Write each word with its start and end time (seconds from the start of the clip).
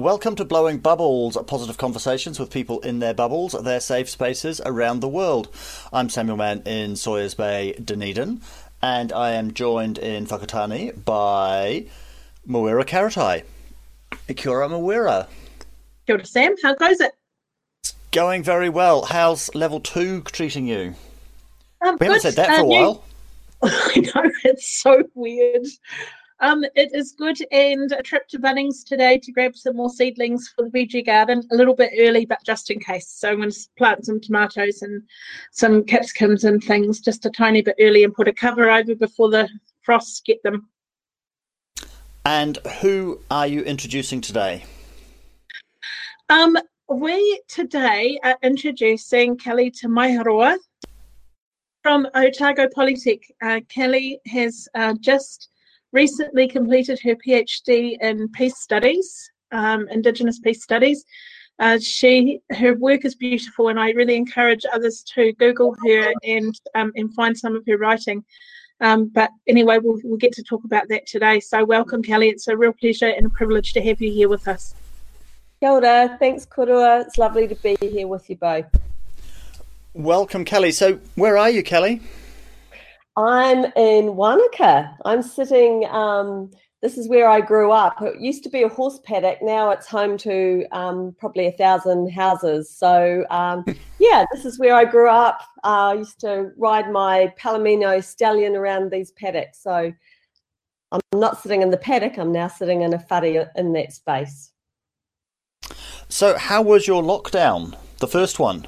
Welcome 0.00 0.34
to 0.36 0.46
Blowing 0.46 0.78
Bubbles, 0.78 1.36
positive 1.46 1.76
conversations 1.76 2.40
with 2.40 2.50
people 2.50 2.80
in 2.80 3.00
their 3.00 3.12
bubbles, 3.12 3.52
their 3.52 3.80
safe 3.80 4.08
spaces 4.08 4.58
around 4.64 5.00
the 5.00 5.08
world. 5.08 5.54
I'm 5.92 6.08
Samuel 6.08 6.38
Mann 6.38 6.62
in 6.64 6.96
Sawyers 6.96 7.34
Bay, 7.34 7.74
Dunedin, 7.74 8.40
and 8.80 9.12
I 9.12 9.32
am 9.32 9.52
joined 9.52 9.98
in 9.98 10.24
Whakatane 10.24 11.04
by 11.04 11.84
Mawera 12.48 12.84
Karetai. 12.84 13.42
Kia 14.34 14.50
ora, 14.50 14.68
Mawera. 14.70 15.26
Kia 16.06 16.16
ora, 16.16 16.24
Sam. 16.24 16.54
How 16.62 16.74
goes 16.76 16.98
it? 17.00 17.12
It's 17.84 17.94
going 18.10 18.42
very 18.42 18.70
well. 18.70 19.02
How's 19.04 19.54
level 19.54 19.80
two 19.80 20.22
treating 20.22 20.66
you? 20.66 20.94
Um, 21.82 21.98
we 22.00 22.06
haven't 22.06 22.08
good. 22.08 22.22
said 22.22 22.34
that 22.36 22.46
for 22.58 22.62
a 22.62 22.64
Uh, 22.64 22.64
while. 22.64 23.04
I 23.62 23.96
know, 24.14 24.30
it's 24.44 24.80
so 24.82 25.02
weird. 25.14 25.66
Um, 26.42 26.64
it 26.74 26.94
is 26.94 27.12
good, 27.12 27.36
and 27.52 27.92
a 27.92 28.02
trip 28.02 28.26
to 28.28 28.38
Bunnings 28.38 28.82
today 28.82 29.18
to 29.18 29.30
grab 29.30 29.54
some 29.54 29.76
more 29.76 29.90
seedlings 29.90 30.48
for 30.48 30.64
the 30.64 30.70
veggie 30.70 31.04
garden. 31.04 31.42
A 31.52 31.54
little 31.54 31.74
bit 31.74 31.92
early, 31.98 32.24
but 32.24 32.42
just 32.46 32.70
in 32.70 32.80
case. 32.80 33.08
So 33.08 33.28
I'm 33.28 33.36
going 33.36 33.50
to 33.50 33.60
plant 33.76 34.06
some 34.06 34.20
tomatoes 34.22 34.80
and 34.80 35.02
some 35.50 35.82
capsicums 35.84 36.44
and 36.44 36.64
things 36.64 37.00
just 37.00 37.26
a 37.26 37.30
tiny 37.30 37.60
bit 37.60 37.76
early, 37.78 38.04
and 38.04 38.14
put 38.14 38.26
a 38.26 38.32
cover 38.32 38.70
over 38.70 38.94
before 38.94 39.28
the 39.28 39.50
frosts 39.82 40.22
get 40.24 40.42
them. 40.42 40.68
And 42.24 42.56
who 42.80 43.20
are 43.30 43.46
you 43.46 43.60
introducing 43.60 44.22
today? 44.22 44.64
Um, 46.30 46.56
we 46.88 47.42
today 47.48 48.18
are 48.24 48.38
introducing 48.42 49.36
Kelly 49.36 49.70
Te 49.70 49.88
Maiharoa 49.88 50.56
from 51.82 52.06
Otago 52.14 52.66
Polytech. 52.68 53.20
Uh, 53.42 53.60
Kelly 53.68 54.20
has 54.26 54.68
uh, 54.74 54.94
just 55.00 55.49
recently 55.92 56.48
completed 56.48 57.00
her 57.04 57.16
PhD 57.16 57.96
in 58.00 58.28
peace 58.28 58.58
studies, 58.58 59.30
um, 59.52 59.88
Indigenous 59.88 60.38
peace 60.38 60.62
studies. 60.62 61.04
Uh, 61.58 61.78
she 61.78 62.40
her 62.52 62.74
work 62.74 63.04
is 63.04 63.14
beautiful, 63.14 63.68
and 63.68 63.78
I 63.78 63.90
really 63.90 64.16
encourage 64.16 64.64
others 64.72 65.02
to 65.14 65.32
Google 65.34 65.76
her 65.86 66.12
and 66.24 66.58
um, 66.74 66.92
and 66.96 67.12
find 67.14 67.36
some 67.36 67.54
of 67.54 67.64
her 67.66 67.76
writing. 67.76 68.24
Um, 68.80 69.08
but 69.08 69.30
anyway, 69.46 69.78
we'll, 69.78 69.98
we'll 70.02 70.16
get 70.16 70.32
to 70.32 70.42
talk 70.42 70.64
about 70.64 70.88
that 70.88 71.06
today. 71.06 71.38
So 71.38 71.64
welcome, 71.64 72.02
Kelly. 72.02 72.30
It's 72.30 72.48
a 72.48 72.56
real 72.56 72.72
pleasure 72.72 73.08
and 73.08 73.26
a 73.26 73.28
privilege 73.28 73.74
to 73.74 73.82
have 73.82 74.00
you 74.00 74.10
here 74.10 74.28
with 74.28 74.48
us. 74.48 74.74
Kia 75.60 75.70
ora, 75.72 76.16
thanks 76.18 76.46
Korua. 76.46 77.04
It's 77.04 77.18
lovely 77.18 77.46
to 77.46 77.54
be 77.56 77.76
here 77.82 78.06
with 78.06 78.30
you 78.30 78.36
both. 78.36 78.64
Welcome, 79.92 80.46
Kelly. 80.46 80.72
So, 80.72 80.98
where 81.16 81.36
are 81.36 81.50
you, 81.50 81.62
Kelly? 81.62 82.00
I'm 83.26 83.66
in 83.76 84.16
Wanaka. 84.16 84.96
I'm 85.04 85.22
sitting, 85.22 85.86
um, 85.90 86.50
this 86.82 86.96
is 86.96 87.08
where 87.08 87.28
I 87.28 87.40
grew 87.40 87.70
up. 87.70 88.00
It 88.00 88.20
used 88.20 88.42
to 88.44 88.48
be 88.48 88.62
a 88.62 88.68
horse 88.68 89.00
paddock. 89.04 89.42
Now 89.42 89.70
it's 89.70 89.86
home 89.86 90.16
to 90.18 90.64
um, 90.72 91.14
probably 91.18 91.46
a 91.46 91.52
thousand 91.52 92.10
houses. 92.10 92.70
So, 92.70 93.24
um, 93.30 93.64
yeah, 93.98 94.24
this 94.32 94.44
is 94.44 94.58
where 94.58 94.74
I 94.74 94.84
grew 94.84 95.10
up. 95.10 95.40
Uh, 95.62 95.90
I 95.90 95.94
used 95.94 96.20
to 96.20 96.52
ride 96.56 96.90
my 96.90 97.32
Palomino 97.38 98.02
stallion 98.02 98.56
around 98.56 98.90
these 98.90 99.10
paddocks. 99.12 99.62
So, 99.62 99.92
I'm 100.92 101.00
not 101.14 101.40
sitting 101.40 101.62
in 101.62 101.70
the 101.70 101.76
paddock, 101.76 102.18
I'm 102.18 102.32
now 102.32 102.48
sitting 102.48 102.82
in 102.82 102.94
a 102.94 102.98
whare 102.98 103.50
in 103.54 103.72
that 103.74 103.92
space. 103.92 104.50
So, 106.08 106.36
how 106.36 106.62
was 106.62 106.88
your 106.88 107.02
lockdown? 107.02 107.76
The 107.98 108.08
first 108.08 108.40
one? 108.40 108.66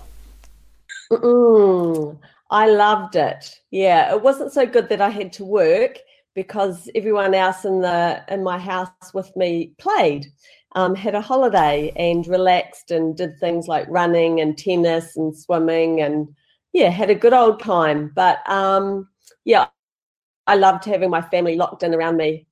Mm, 1.11 2.17
I 2.53 2.67
loved 2.67 3.17
it. 3.17 3.59
Yeah, 3.71 4.13
it 4.13 4.23
wasn't 4.23 4.53
so 4.53 4.67
good 4.67 4.91
that 4.91 5.01
I 5.01 5.09
had 5.09 5.33
to 5.35 5.45
work 5.45 5.99
because 6.35 6.91
everyone 6.95 7.35
else 7.35 7.65
in 7.65 7.81
the 7.81 8.23
in 8.29 8.45
my 8.45 8.59
house 8.59 8.91
with 9.15 9.35
me 9.37 9.73
played, 9.79 10.27
um, 10.75 10.95
had 10.95 11.15
a 11.15 11.21
holiday 11.23 11.93
and 11.97 12.27
relaxed 12.27 12.91
and 12.91 13.17
did 13.17 13.39
things 13.41 13.69
like 13.69 13.87
running 13.89 14.39
and 14.41 14.59
tennis 14.59 15.17
and 15.17 15.35
swimming 15.35 16.03
and 16.03 16.29
yeah, 16.75 16.91
had 16.91 17.09
a 17.09 17.15
good 17.15 17.33
old 17.33 17.59
time. 17.59 18.12
But 18.15 18.39
um, 18.49 19.09
yeah, 19.47 19.69
I 20.47 20.57
loved 20.57 20.85
having 20.85 21.09
my 21.09 21.23
family 21.23 21.57
locked 21.57 21.83
in 21.83 21.95
around 21.95 22.19
me. 22.19 22.47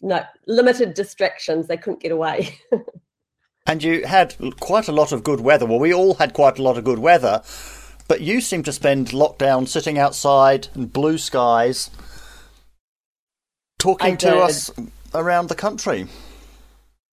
No 0.00 0.24
limited 0.48 0.94
distractions; 0.94 1.68
they 1.68 1.76
couldn't 1.76 2.02
get 2.02 2.12
away. 2.12 2.58
And 3.66 3.82
you 3.82 4.04
had 4.04 4.34
quite 4.60 4.88
a 4.88 4.92
lot 4.92 5.10
of 5.10 5.24
good 5.24 5.40
weather. 5.40 5.64
Well, 5.64 5.78
we 5.78 5.94
all 5.94 6.12
had 6.14 6.34
quite 6.34 6.58
a 6.58 6.62
lot 6.62 6.76
of 6.76 6.84
good 6.84 6.98
weather, 6.98 7.40
but 8.08 8.20
you 8.20 8.40
seem 8.40 8.62
to 8.64 8.72
spend 8.72 9.08
lockdown 9.08 9.66
sitting 9.66 9.98
outside 9.98 10.68
in 10.74 10.86
blue 10.86 11.18
skies, 11.18 11.90
talking 13.78 14.16
to 14.18 14.38
us 14.38 14.70
around 15.14 15.48
the 15.48 15.54
country. 15.54 16.06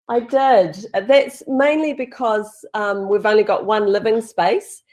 I 0.09 0.19
did. 0.19 0.85
That's 0.93 1.43
mainly 1.47 1.93
because 1.93 2.65
um, 2.73 3.07
we've 3.07 3.25
only 3.25 3.43
got 3.43 3.65
one 3.65 3.87
living 3.87 4.21
space, 4.21 4.83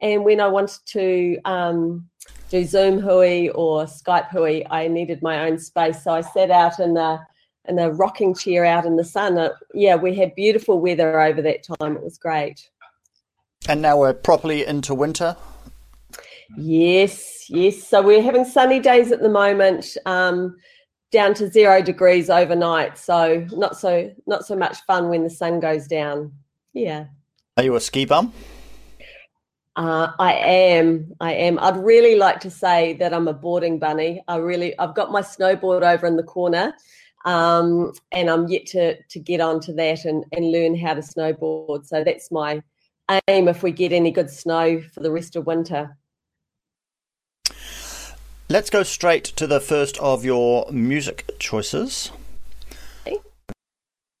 and 0.00 0.24
when 0.24 0.40
I 0.40 0.46
wanted 0.46 0.78
to 0.86 1.38
um, 1.44 2.08
do 2.48 2.64
Zoom 2.64 3.00
hui 3.00 3.48
or 3.48 3.84
Skype 3.86 4.28
hui, 4.30 4.64
I 4.70 4.86
needed 4.86 5.20
my 5.22 5.46
own 5.46 5.58
space. 5.58 6.04
So 6.04 6.12
I 6.12 6.20
sat 6.20 6.50
out 6.50 6.78
in 6.78 6.94
the 6.94 7.18
in 7.68 7.78
a 7.78 7.90
rocking 7.90 8.34
chair 8.34 8.64
out 8.64 8.86
in 8.86 8.96
the 8.96 9.04
sun. 9.04 9.36
Uh, 9.36 9.50
yeah, 9.74 9.96
we 9.96 10.14
had 10.14 10.34
beautiful 10.34 10.80
weather 10.80 11.20
over 11.20 11.42
that 11.42 11.64
time. 11.64 11.96
It 11.96 12.02
was 12.02 12.16
great. 12.16 12.70
And 13.66 13.82
now 13.82 13.98
we're 13.98 14.14
properly 14.14 14.64
into 14.64 14.94
winter. 14.94 15.36
Yes, 16.56 17.50
yes. 17.50 17.82
So 17.86 18.02
we're 18.02 18.22
having 18.22 18.44
sunny 18.44 18.80
days 18.80 19.12
at 19.12 19.20
the 19.20 19.28
moment, 19.28 19.96
um, 20.06 20.56
down 21.10 21.34
to 21.34 21.50
zero 21.50 21.82
degrees 21.82 22.30
overnight. 22.30 22.98
So 22.98 23.46
not 23.52 23.76
so 23.76 24.10
not 24.26 24.46
so 24.46 24.56
much 24.56 24.78
fun 24.86 25.08
when 25.08 25.24
the 25.24 25.30
sun 25.30 25.60
goes 25.60 25.86
down. 25.86 26.32
Yeah. 26.72 27.06
Are 27.56 27.64
you 27.64 27.74
a 27.76 27.80
ski 27.80 28.04
bum? 28.04 28.32
Uh, 29.76 30.10
I 30.18 30.32
am. 30.32 31.12
I 31.20 31.34
am. 31.34 31.58
I'd 31.60 31.76
really 31.76 32.16
like 32.16 32.40
to 32.40 32.50
say 32.50 32.94
that 32.94 33.14
I'm 33.14 33.28
a 33.28 33.32
boarding 33.32 33.78
bunny. 33.78 34.22
I 34.26 34.36
really, 34.36 34.76
I've 34.78 34.94
got 34.94 35.12
my 35.12 35.20
snowboard 35.22 35.82
over 35.82 36.04
in 36.04 36.16
the 36.16 36.24
corner, 36.24 36.72
um, 37.24 37.92
and 38.10 38.28
I'm 38.28 38.48
yet 38.48 38.66
to 38.66 39.00
to 39.00 39.20
get 39.20 39.40
onto 39.40 39.72
that 39.74 40.04
and 40.04 40.24
and 40.32 40.50
learn 40.50 40.76
how 40.76 40.94
to 40.94 41.00
snowboard. 41.00 41.86
So 41.86 42.02
that's 42.02 42.32
my 42.32 42.60
aim. 43.28 43.48
If 43.48 43.62
we 43.62 43.72
get 43.72 43.92
any 43.92 44.10
good 44.10 44.30
snow 44.30 44.80
for 44.80 45.00
the 45.00 45.10
rest 45.10 45.36
of 45.36 45.46
winter. 45.46 45.96
Let's 48.50 48.70
go 48.70 48.82
straight 48.82 49.24
to 49.24 49.46
the 49.46 49.60
first 49.60 49.98
of 49.98 50.24
your 50.24 50.70
music 50.72 51.30
choices. 51.38 52.10
Okay. 53.06 53.18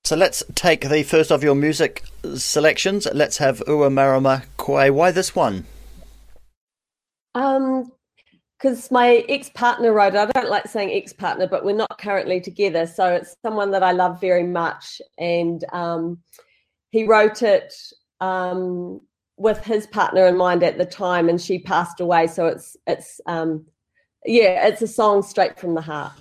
So 0.04 0.16
let's 0.16 0.42
take 0.54 0.88
the 0.88 1.02
first 1.02 1.32
of 1.32 1.42
your 1.42 1.54
music 1.54 2.04
selections. 2.34 3.08
Let's 3.14 3.38
have 3.38 3.62
Ua 3.66 3.88
Marama 3.88 4.42
Koe. 4.58 4.92
Why 4.92 5.10
this 5.12 5.34
one? 5.34 5.64
Um, 7.34 7.90
because 8.58 8.90
my 8.90 9.24
ex 9.28 9.48
partner 9.50 9.92
wrote 9.92 10.14
it. 10.14 10.18
I 10.18 10.26
don't 10.26 10.50
like 10.50 10.66
saying 10.66 10.90
ex 10.90 11.12
partner, 11.12 11.46
but 11.46 11.64
we're 11.64 11.76
not 11.76 11.98
currently 11.98 12.40
together. 12.40 12.86
So 12.86 13.14
it's 13.14 13.36
someone 13.42 13.70
that 13.70 13.82
I 13.82 13.92
love 13.92 14.20
very 14.20 14.42
much. 14.42 15.00
And 15.16 15.64
um, 15.72 16.18
he 16.90 17.04
wrote 17.04 17.42
it 17.42 17.72
um, 18.20 19.00
with 19.36 19.64
his 19.64 19.86
partner 19.86 20.26
in 20.26 20.36
mind 20.36 20.62
at 20.62 20.78
the 20.78 20.86
time, 20.86 21.28
and 21.28 21.40
she 21.40 21.58
passed 21.58 22.00
away. 22.00 22.26
So 22.26 22.46
it's, 22.46 22.76
it's, 22.86 23.20
um, 23.26 23.66
yeah, 24.24 24.66
it's 24.66 24.82
a 24.82 24.88
song 24.88 25.22
straight 25.22 25.58
from 25.58 25.74
the 25.74 25.80
heart. 25.80 26.12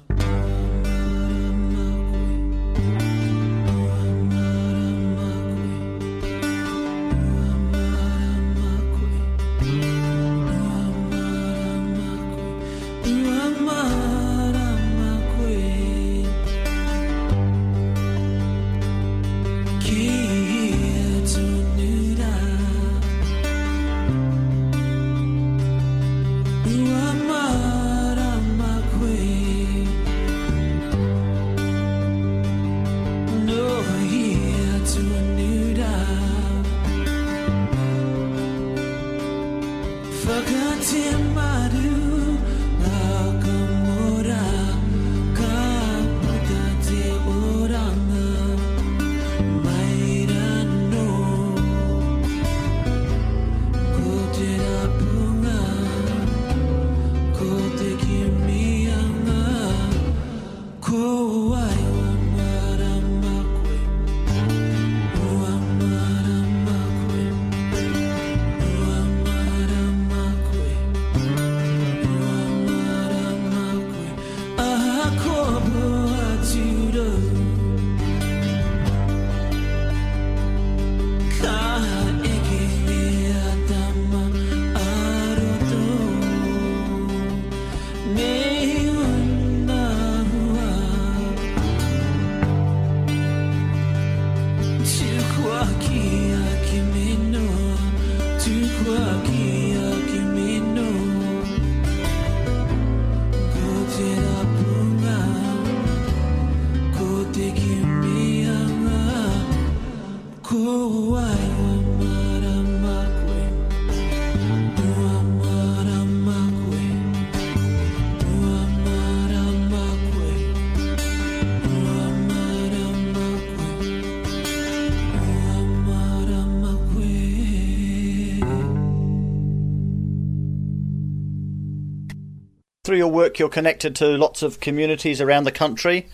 Through 132.88 132.98
your 132.98 133.12
work, 133.12 133.38
you're 133.38 133.50
connected 133.50 133.94
to 133.98 134.18
lots 134.18 134.42
of 134.42 134.62
communities 134.62 135.20
around 135.20 135.44
the 135.44 135.52
country. 135.52 136.08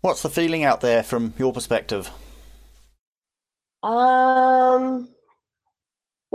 What's 0.00 0.20
the 0.20 0.28
feeling 0.28 0.64
out 0.64 0.80
there 0.80 1.04
from 1.04 1.32
your 1.38 1.52
perspective? 1.52 2.10
Um, 3.84 5.08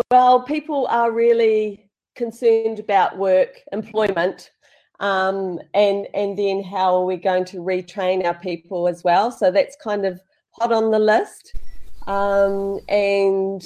well, 0.10 0.42
people 0.42 0.88
are 0.88 1.12
really 1.12 1.90
concerned 2.16 2.80
about 2.80 3.18
work, 3.18 3.62
employment, 3.74 4.52
um, 5.02 5.60
and 5.74 6.08
and 6.14 6.40
then 6.40 6.64
how 6.64 6.96
are 6.96 7.06
we 7.06 7.18
going 7.18 7.44
to 7.46 7.58
retrain 7.58 8.24
our 8.26 8.36
people 8.36 8.88
as 8.88 9.04
well? 9.04 9.32
So 9.32 9.52
that's 9.52 9.76
kind 9.84 10.06
of 10.06 10.22
hot 10.52 10.72
on 10.72 10.92
the 10.92 11.00
list. 11.00 11.58
Um, 12.08 12.80
and 12.88 13.62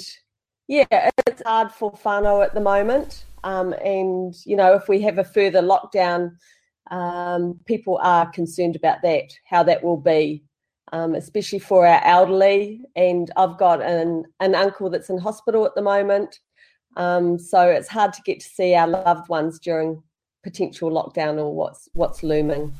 yeah, 0.66 1.10
it's 1.28 1.42
hard 1.46 1.70
for 1.70 1.92
whānau 1.92 2.44
at 2.44 2.54
the 2.54 2.60
moment. 2.60 3.24
Um, 3.44 3.72
and 3.84 4.34
you 4.44 4.56
know, 4.56 4.74
if 4.74 4.88
we 4.88 5.00
have 5.02 5.18
a 5.18 5.24
further 5.24 5.62
lockdown, 5.62 6.36
um, 6.90 7.58
people 7.66 7.98
are 8.02 8.30
concerned 8.30 8.76
about 8.76 9.02
that, 9.02 9.32
how 9.44 9.62
that 9.62 9.82
will 9.82 9.96
be, 9.96 10.44
um, 10.92 11.14
especially 11.14 11.58
for 11.58 11.86
our 11.86 12.02
elderly. 12.04 12.82
And 12.96 13.30
I've 13.36 13.58
got 13.58 13.82
an 13.82 14.24
an 14.40 14.54
uncle 14.54 14.90
that's 14.90 15.10
in 15.10 15.18
hospital 15.18 15.66
at 15.66 15.74
the 15.74 15.82
moment, 15.82 16.38
um, 16.96 17.38
so 17.38 17.66
it's 17.68 17.88
hard 17.88 18.12
to 18.14 18.22
get 18.22 18.40
to 18.40 18.48
see 18.48 18.74
our 18.74 18.88
loved 18.88 19.28
ones 19.28 19.58
during 19.58 20.02
potential 20.42 20.90
lockdown 20.90 21.38
or 21.38 21.54
what's 21.54 21.88
what's 21.94 22.22
looming. 22.22 22.74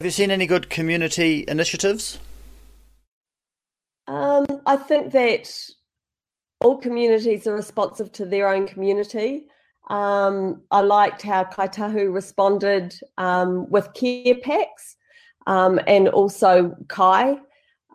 Have 0.00 0.06
you 0.06 0.10
seen 0.10 0.30
any 0.30 0.46
good 0.46 0.70
community 0.70 1.44
initiatives? 1.46 2.18
Um, 4.06 4.46
I 4.66 4.76
think 4.76 5.12
that 5.12 5.50
all 6.64 6.78
communities 6.78 7.46
are 7.46 7.54
responsive 7.54 8.10
to 8.12 8.24
their 8.24 8.48
own 8.48 8.66
community. 8.66 9.46
Um, 9.90 10.62
I 10.70 10.80
liked 10.80 11.20
how 11.20 11.44
Kāi 11.44 11.70
Tahu 11.70 12.10
responded 12.10 12.98
um, 13.18 13.68
with 13.70 13.92
care 13.92 14.34
packs 14.36 14.96
um, 15.46 15.78
and 15.86 16.08
also 16.08 16.74
Kai. 16.88 17.36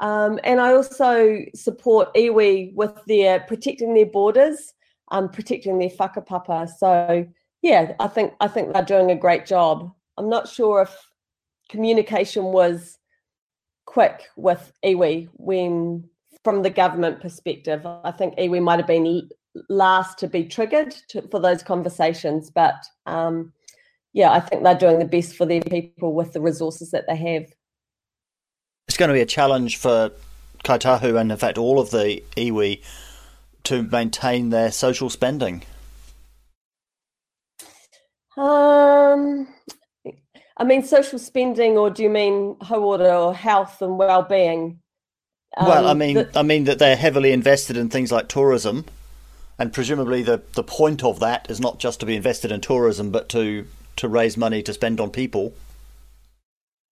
Um, 0.02 0.40
and 0.44 0.62
I 0.62 0.74
also 0.74 1.40
support 1.56 2.14
iwi 2.14 2.76
with 2.76 2.94
their 3.08 3.40
protecting 3.40 3.96
their 3.96 4.06
borders, 4.06 4.72
um, 5.10 5.30
protecting 5.30 5.80
their 5.80 5.90
whakapapa. 5.90 6.70
So 6.70 7.28
yeah, 7.64 7.94
I 8.00 8.08
think 8.08 8.34
I 8.40 8.48
think 8.48 8.72
they're 8.72 8.84
doing 8.84 9.10
a 9.10 9.16
great 9.16 9.48
job. 9.48 9.92
I'm 10.18 10.30
not 10.30 10.48
sure 10.48 10.84
if 10.84 10.96
communication 11.70 12.46
was 12.46 13.00
quick 13.86 14.28
with 14.38 14.72
iwi 14.86 15.28
when 15.34 16.08
from 16.44 16.64
the 16.64 16.70
government 16.70 17.22
perspective. 17.22 17.86
I 17.86 18.12
think 18.12 18.38
iwi 18.38 18.62
might 18.62 18.80
have 18.80 18.88
been 18.88 19.30
last 19.70 20.18
to 20.20 20.28
be 20.28 20.46
triggered 20.46 20.92
to, 21.10 21.22
for 21.30 21.40
those 21.40 21.64
conversations, 21.64 22.50
but 22.50 22.76
um, 23.06 23.52
yeah, 24.14 24.32
I 24.32 24.40
think 24.40 24.64
they're 24.64 24.78
doing 24.78 25.00
the 25.00 25.06
best 25.06 25.36
for 25.36 25.46
their 25.46 25.62
people 25.62 26.14
with 26.14 26.34
the 26.34 26.42
resources 26.42 26.92
that 26.92 27.06
they 27.08 27.16
have. 27.16 27.46
It's 28.88 28.98
going 28.98 29.10
to 29.10 29.14
be 29.14 29.22
a 29.22 29.26
challenge 29.26 29.78
for 29.78 30.12
Kāi 30.64 30.80
Tahu 30.80 31.20
and 31.20 31.32
in 31.32 31.38
fact 31.38 31.58
all 31.58 31.80
of 31.80 31.92
the 31.92 32.24
iwi 32.36 32.82
to 33.66 33.84
maintain 33.84 34.50
their 34.50 34.72
social 34.72 35.10
spending. 35.10 35.64
Um, 38.38 39.48
I 40.58 40.64
mean 40.64 40.84
social 40.84 41.20
spending, 41.20 41.78
or 41.78 41.90
do 41.90 42.04
you 42.04 42.10
mean 42.10 42.56
hauora 42.62 43.28
or 43.28 43.36
health 43.36 43.82
and 43.82 43.98
well-being? 43.98 44.80
Um, 45.58 45.68
well, 45.68 45.88
I 45.88 45.92
um, 45.92 45.98
mean, 45.98 46.16
the, 46.16 46.32
I 46.36 46.44
mean 46.44 46.66
that 46.66 46.80
they're 46.80 46.96
heavily 46.96 47.32
invested 47.32 47.78
in 47.78 47.90
things 47.90 48.12
like 48.12 48.28
tourism, 48.28 48.86
and 49.58 49.74
presumably 49.74 50.22
the 50.24 50.42
the 50.54 50.64
point 50.64 51.04
of 51.04 51.20
that 51.20 51.50
is 51.50 51.60
not 51.60 51.80
just 51.80 52.00
to 52.02 52.06
be 52.06 52.16
invested 52.16 52.52
in 52.52 52.62
tourism, 52.62 53.12
but 53.12 53.30
to 53.30 53.66
to 53.98 54.08
raise 54.08 54.38
money 54.38 54.62
to 54.64 54.74
spend 54.74 55.00
on 55.00 55.10
people. 55.10 55.54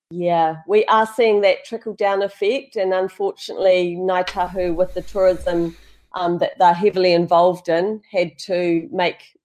Yeah, 0.09 0.57
we 0.67 0.85
are 0.85 1.05
seeing 1.05 1.41
that 1.41 1.65
trickle 1.65 1.93
down 1.93 2.23
effect, 2.23 2.75
and 2.75 2.93
unfortunately, 2.93 3.95
Ngāi 3.99 4.25
Tahu 4.25 4.73
with 4.73 4.93
the 4.93 5.01
tourism 5.01 5.75
um, 6.13 6.39
that 6.39 6.57
they're 6.57 6.73
heavily 6.73 7.13
involved 7.13 7.69
in 7.69 8.01
had 8.11 8.37
to 8.39 8.87
make 8.91 9.37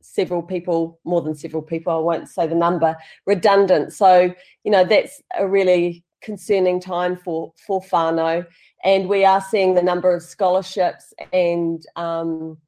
several 0.00 0.42
people, 0.42 1.00
more 1.04 1.22
than 1.22 1.34
several 1.34 1.62
people, 1.62 1.92
I 1.92 1.98
won't 1.98 2.28
say 2.28 2.46
the 2.46 2.54
number, 2.54 2.96
redundant. 3.26 3.92
So, 3.92 4.32
you 4.62 4.70
know, 4.70 4.84
that's 4.84 5.20
a 5.36 5.48
really 5.48 6.04
concerning 6.24 6.80
time 6.80 7.16
for, 7.16 7.52
for 7.66 7.80
whānau. 7.82 8.46
And 8.82 9.08
we 9.08 9.24
are 9.24 9.40
seeing 9.40 9.74
the 9.74 9.82
number 9.82 10.14
of 10.14 10.22
scholarships 10.22 11.12
and 11.32 11.84
um, 11.96 12.58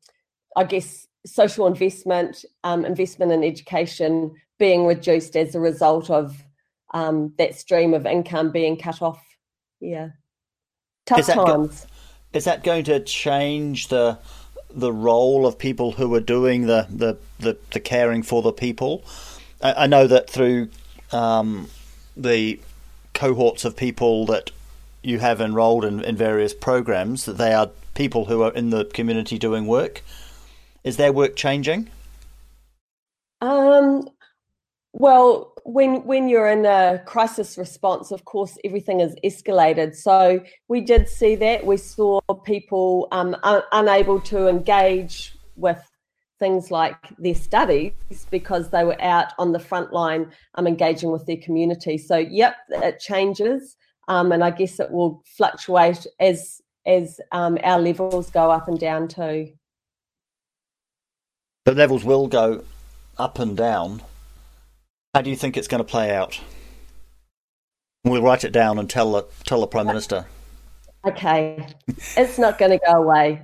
I 0.56 0.64
guess 0.64 1.06
social 1.24 1.66
investment, 1.66 2.44
um, 2.64 2.84
investment 2.84 3.32
in 3.32 3.42
education 3.42 4.32
being 4.58 4.86
reduced 4.86 5.36
as 5.36 5.54
a 5.54 5.60
result 5.60 6.10
of 6.10 6.44
um, 6.94 7.34
that 7.38 7.54
stream 7.54 7.94
of 7.94 8.06
income 8.06 8.52
being 8.52 8.76
cut 8.76 9.02
off. 9.02 9.22
Yeah. 9.80 10.10
Tough 11.04 11.20
is 11.20 11.26
times. 11.26 11.80
Go- 11.80 12.38
is 12.38 12.44
that 12.44 12.62
going 12.62 12.84
to 12.84 13.00
change 13.00 13.88
the 13.88 14.18
the 14.70 14.92
role 14.92 15.46
of 15.46 15.58
people 15.58 15.92
who 15.92 16.14
are 16.14 16.20
doing 16.20 16.66
the 16.66 16.86
the, 16.90 17.16
the, 17.38 17.56
the 17.70 17.80
caring 17.80 18.22
for 18.22 18.42
the 18.42 18.52
people. 18.52 19.04
I, 19.62 19.84
I 19.84 19.86
know 19.86 20.06
that 20.06 20.28
through 20.28 20.68
um, 21.12 21.68
the 22.16 22.60
cohorts 23.16 23.64
of 23.64 23.76
people 23.76 24.26
that 24.26 24.52
you 25.02 25.18
have 25.18 25.40
enrolled 25.40 25.84
in, 25.84 26.04
in 26.04 26.16
various 26.16 26.54
programs, 26.54 27.24
that 27.24 27.38
they 27.38 27.52
are 27.52 27.70
people 27.94 28.26
who 28.26 28.42
are 28.42 28.52
in 28.52 28.70
the 28.70 28.84
community 28.84 29.38
doing 29.38 29.66
work. 29.66 30.02
Is 30.84 30.96
their 30.96 31.12
work 31.12 31.34
changing? 31.34 31.88
Um, 33.40 34.08
well, 34.92 35.52
when 35.64 36.04
when 36.04 36.28
you're 36.28 36.48
in 36.48 36.64
a 36.64 37.02
crisis 37.06 37.58
response, 37.58 38.12
of 38.12 38.24
course, 38.24 38.56
everything 38.64 39.00
is 39.00 39.16
escalated. 39.24 39.96
So 39.96 40.44
we 40.68 40.80
did 40.80 41.08
see 41.08 41.34
that. 41.36 41.66
We 41.66 41.76
saw 41.76 42.20
people 42.44 43.08
um, 43.10 43.34
un- 43.42 43.62
unable 43.72 44.20
to 44.20 44.46
engage 44.46 45.34
with 45.56 45.82
things 46.38 46.70
like 46.70 46.96
their 47.18 47.34
studies 47.34 47.92
because 48.30 48.70
they 48.70 48.84
were 48.84 49.00
out 49.02 49.32
on 49.38 49.52
the 49.52 49.58
front 49.58 49.92
line 49.92 50.30
um, 50.54 50.66
engaging 50.66 51.10
with 51.10 51.26
their 51.26 51.38
community. 51.38 51.98
So, 51.98 52.16
yep, 52.16 52.56
it 52.68 53.00
changes, 53.00 53.76
um, 54.08 54.32
and 54.32 54.44
I 54.44 54.50
guess 54.50 54.78
it 54.80 54.90
will 54.90 55.22
fluctuate 55.36 56.06
as 56.20 56.60
as 56.86 57.20
um, 57.32 57.58
our 57.64 57.80
levels 57.80 58.30
go 58.30 58.50
up 58.50 58.68
and 58.68 58.78
down 58.78 59.08
too. 59.08 59.52
The 61.64 61.72
levels 61.72 62.04
will 62.04 62.28
go 62.28 62.62
up 63.18 63.40
and 63.40 63.56
down 63.56 64.02
how 65.16 65.22
do 65.22 65.30
you 65.30 65.36
think 65.36 65.56
it's 65.56 65.66
going 65.66 65.78
to 65.78 65.90
play 65.90 66.14
out? 66.14 66.38
We'll 68.04 68.20
write 68.20 68.44
it 68.44 68.52
down 68.52 68.78
and 68.78 68.88
tell 68.90 69.12
the 69.12 69.24
tell 69.44 69.62
the 69.62 69.66
prime 69.66 69.86
minister. 69.86 70.26
Okay, 71.06 71.66
it's 72.18 72.38
not 72.38 72.58
going 72.58 72.72
to 72.72 72.80
go 72.86 72.92
away. 72.92 73.40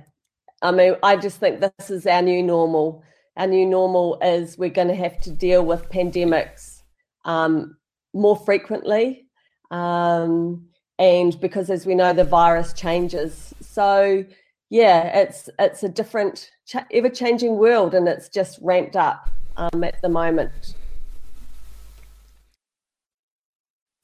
I 0.63 0.71
mean, 0.71 0.95
I 1.03 1.17
just 1.17 1.39
think 1.39 1.59
this 1.59 1.89
is 1.89 2.07
our 2.07 2.21
new 2.21 2.41
normal. 2.41 3.03
Our 3.35 3.47
new 3.47 3.65
normal 3.65 4.17
is 4.21 4.57
we're 4.57 4.69
going 4.69 4.87
to 4.87 4.95
have 4.95 5.19
to 5.21 5.29
deal 5.29 5.63
with 5.65 5.89
pandemics 5.89 6.81
um, 7.25 7.75
more 8.13 8.37
frequently, 8.37 9.27
um, 9.71 10.67
and 10.97 11.39
because, 11.41 11.69
as 11.69 11.85
we 11.85 11.95
know, 11.95 12.13
the 12.13 12.23
virus 12.23 12.71
changes. 12.71 13.53
So, 13.59 14.23
yeah, 14.69 15.19
it's 15.19 15.49
it's 15.59 15.83
a 15.83 15.89
different, 15.89 16.49
ever 16.91 17.09
changing 17.09 17.57
world, 17.57 17.93
and 17.93 18.07
it's 18.07 18.29
just 18.29 18.57
ramped 18.61 18.95
up 18.95 19.29
um, 19.57 19.83
at 19.83 20.01
the 20.01 20.09
moment. 20.09 20.75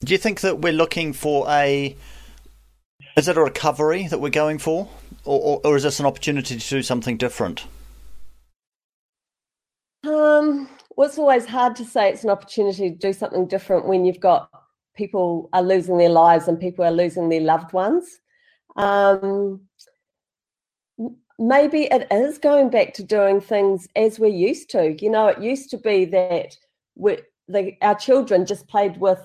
Do 0.04 0.12
you 0.12 0.18
think 0.18 0.40
that 0.42 0.60
we're 0.60 0.74
looking 0.74 1.14
for 1.14 1.46
a? 1.48 1.96
Is 3.16 3.28
it 3.28 3.38
a 3.38 3.42
recovery 3.42 4.08
that 4.08 4.20
we're 4.20 4.30
going 4.30 4.58
for, 4.58 4.88
or, 5.24 5.40
or, 5.40 5.60
or 5.64 5.76
is 5.76 5.82
this 5.82 6.00
an 6.00 6.06
opportunity 6.06 6.56
to 6.56 6.68
do 6.68 6.82
something 6.82 7.16
different? 7.16 7.66
Um, 10.04 10.68
well, 10.96 11.08
it's 11.08 11.18
always 11.18 11.46
hard 11.46 11.76
to 11.76 11.84
say 11.84 12.08
it's 12.10 12.24
an 12.24 12.30
opportunity 12.30 12.90
to 12.90 12.96
do 12.96 13.12
something 13.12 13.46
different 13.46 13.86
when 13.86 14.04
you've 14.04 14.20
got 14.20 14.50
people 14.96 15.48
are 15.52 15.62
losing 15.62 15.98
their 15.98 16.08
lives 16.08 16.48
and 16.48 16.58
people 16.58 16.84
are 16.84 16.90
losing 16.90 17.28
their 17.28 17.40
loved 17.40 17.72
ones. 17.72 18.20
Um, 18.76 19.62
maybe 21.38 21.84
it 21.84 22.06
is 22.10 22.38
going 22.38 22.70
back 22.70 22.94
to 22.94 23.02
doing 23.02 23.40
things 23.40 23.88
as 23.96 24.18
we're 24.18 24.28
used 24.28 24.70
to. 24.70 24.96
You 25.02 25.10
know, 25.10 25.28
it 25.28 25.40
used 25.40 25.70
to 25.70 25.78
be 25.78 26.04
that 26.06 26.56
we, 26.94 27.18
the, 27.48 27.72
our 27.82 27.94
children 27.94 28.46
just 28.46 28.68
played 28.68 28.98
with 28.98 29.20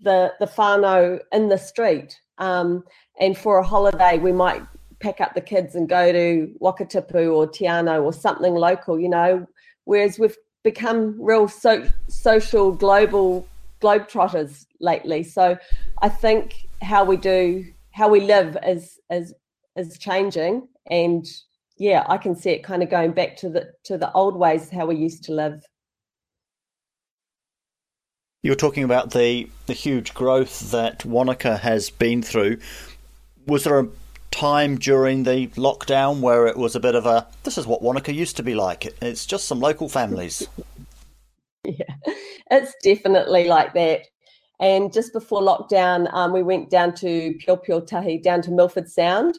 the 0.00 0.32
the 0.40 0.46
whānau 0.46 1.20
in 1.32 1.48
the 1.48 1.58
street. 1.58 2.18
Um, 2.38 2.84
and 3.20 3.36
for 3.36 3.58
a 3.58 3.62
holiday, 3.62 4.18
we 4.18 4.32
might 4.32 4.62
pack 5.02 5.20
up 5.20 5.34
the 5.34 5.40
kids 5.40 5.74
and 5.74 5.88
go 5.88 6.12
to 6.12 6.50
Wakatipu 6.60 7.34
or 7.34 7.46
Te 7.46 7.66
Anau 7.66 8.02
or 8.02 8.12
something 8.12 8.54
local, 8.54 8.98
you 8.98 9.08
know. 9.08 9.46
Whereas 9.84 10.18
we've 10.18 10.36
become 10.62 11.20
real 11.20 11.48
so, 11.48 11.86
social 12.08 12.72
global 12.72 13.46
globetrotters 13.80 14.66
lately. 14.80 15.22
So 15.24 15.58
I 16.00 16.08
think 16.08 16.68
how 16.80 17.04
we 17.04 17.16
do 17.16 17.64
how 17.92 18.08
we 18.08 18.20
live 18.20 18.56
is 18.66 18.98
is 19.10 19.34
is 19.76 19.98
changing 19.98 20.66
and 20.86 21.26
yeah, 21.76 22.04
I 22.08 22.16
can 22.16 22.36
see 22.36 22.50
it 22.50 22.62
kind 22.62 22.82
of 22.82 22.90
going 22.90 23.12
back 23.12 23.36
to 23.38 23.48
the 23.48 23.72
to 23.84 23.98
the 23.98 24.12
old 24.12 24.36
ways 24.36 24.70
how 24.70 24.86
we 24.86 24.96
used 24.96 25.24
to 25.24 25.32
live. 25.32 25.64
You 28.42 28.50
were 28.50 28.56
talking 28.56 28.82
about 28.82 29.12
the, 29.12 29.48
the 29.66 29.72
huge 29.72 30.14
growth 30.14 30.72
that 30.72 31.04
Wanaka 31.04 31.58
has 31.58 31.90
been 31.90 32.22
through. 32.22 32.58
Was 33.46 33.62
there 33.62 33.78
a 33.78 33.88
time 34.32 34.76
during 34.76 35.22
the 35.22 35.46
lockdown 35.48 36.20
where 36.20 36.46
it 36.46 36.56
was 36.56 36.74
a 36.74 36.80
bit 36.80 36.94
of 36.94 37.06
a 37.06 37.28
this 37.44 37.58
is 37.58 37.66
what 37.66 37.82
Wanaka 37.82 38.12
used 38.12 38.36
to 38.38 38.42
be 38.42 38.54
like? 38.54 38.86
It's 39.00 39.26
just 39.26 39.46
some 39.46 39.60
local 39.60 39.88
families. 39.88 40.46
Yeah, 41.64 41.94
it's 42.50 42.74
definitely 42.82 43.44
like 43.44 43.72
that. 43.74 44.08
And 44.58 44.92
just 44.92 45.12
before 45.12 45.42
lockdown, 45.42 46.12
um, 46.12 46.32
we 46.32 46.42
went 46.42 46.70
down 46.70 46.92
to 46.96 47.34
Piopiotahi, 47.34 48.20
down 48.20 48.42
to 48.42 48.50
Milford 48.50 48.88
Sound, 48.88 49.38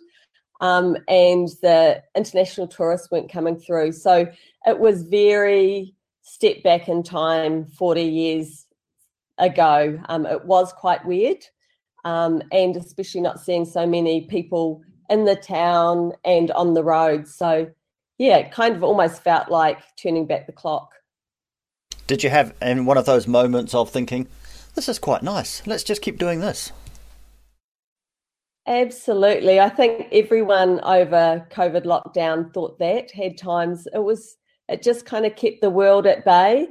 um, 0.61 0.95
and 1.09 1.49
the 1.61 2.01
international 2.15 2.67
tourists 2.67 3.11
weren't 3.11 3.31
coming 3.31 3.57
through. 3.57 3.91
So 3.91 4.25
it 4.65 4.79
was 4.79 5.03
very 5.03 5.93
step 6.21 6.63
back 6.63 6.87
in 6.87 7.03
time, 7.03 7.65
40 7.65 8.03
years 8.03 8.65
ago. 9.37 10.01
Um, 10.07 10.25
it 10.25 10.45
was 10.45 10.71
quite 10.73 11.05
weird, 11.05 11.43
um, 12.03 12.41
and 12.51 12.75
especially 12.75 13.21
not 13.21 13.39
seeing 13.39 13.65
so 13.65 13.85
many 13.85 14.21
people 14.21 14.81
in 15.09 15.25
the 15.25 15.35
town 15.35 16.13
and 16.25 16.51
on 16.51 16.73
the 16.73 16.83
road. 16.83 17.27
So, 17.27 17.69
yeah, 18.17 18.37
it 18.37 18.51
kind 18.51 18.75
of 18.75 18.83
almost 18.83 19.23
felt 19.23 19.49
like 19.49 19.79
turning 20.01 20.25
back 20.25 20.45
the 20.45 20.53
clock. 20.53 20.91
Did 22.07 22.23
you 22.23 22.29
have 22.29 22.53
in 22.61 22.85
one 22.85 22.97
of 22.97 23.05
those 23.05 23.27
moments 23.27 23.73
of 23.73 23.89
thinking, 23.89 24.27
this 24.75 24.89
is 24.89 24.99
quite 24.99 25.23
nice, 25.23 25.65
let's 25.65 25.83
just 25.83 26.01
keep 26.01 26.17
doing 26.17 26.39
this? 26.39 26.71
Absolutely. 28.65 29.59
I 29.59 29.69
think 29.69 30.07
everyone 30.11 30.79
over 30.81 31.45
COVID 31.51 31.83
lockdown 31.83 32.53
thought 32.53 32.79
that, 32.79 33.11
had 33.11 33.37
times. 33.37 33.87
It 33.93 34.03
was, 34.03 34.37
it 34.69 34.81
just 34.81 35.05
kind 35.05 35.25
of 35.25 35.35
kept 35.35 35.61
the 35.61 35.69
world 35.69 36.07
at 36.07 36.23
bay 36.23 36.69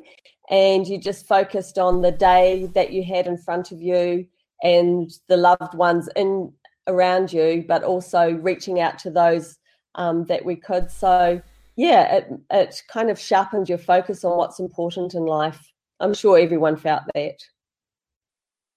and 0.50 0.86
you 0.86 0.98
just 0.98 1.26
focused 1.26 1.78
on 1.78 2.00
the 2.02 2.10
day 2.10 2.70
that 2.74 2.92
you 2.92 3.04
had 3.04 3.26
in 3.26 3.36
front 3.36 3.72
of 3.72 3.80
you 3.80 4.26
and 4.62 5.11
the 5.28 5.37
loved 5.37 5.75
ones 5.75 6.09
in 6.16 6.52
around 6.87 7.33
you, 7.33 7.64
but 7.66 7.83
also 7.83 8.33
reaching 8.33 8.81
out 8.81 8.99
to 9.00 9.11
those 9.11 9.57
um, 9.95 10.25
that 10.26 10.45
we 10.45 10.57
could. 10.57 10.90
So, 10.90 11.40
yeah, 11.76 12.16
it, 12.16 12.33
it 12.50 12.83
kind 12.88 13.11
of 13.11 13.19
sharpened 13.19 13.69
your 13.69 13.78
focus 13.78 14.25
on 14.25 14.37
what's 14.37 14.61
important 14.61 15.14
in 15.14 15.25
life. 15.26 15.73
I'm 16.00 16.14
sure 16.14 16.38
everyone 16.38 16.76
felt 16.76 17.02
that. 17.14 17.38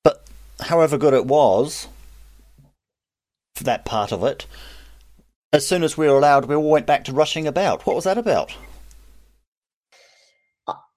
But 0.04 0.28
however 0.60 0.98
good 0.98 1.14
it 1.14 1.26
was, 1.26 1.88
for 3.56 3.64
that 3.64 3.86
part 3.86 4.12
of 4.12 4.24
it. 4.24 4.46
As 5.54 5.66
soon 5.66 5.84
as 5.84 5.98
we 5.98 6.08
were 6.08 6.18
allowed, 6.18 6.46
we 6.46 6.56
all 6.56 6.70
went 6.70 6.86
back 6.86 7.06
to 7.06 7.14
rushing 7.14 7.48
about. 7.48 7.86
What 7.86 7.96
was 7.96 8.04
that 8.04 8.18
about? 8.18 8.56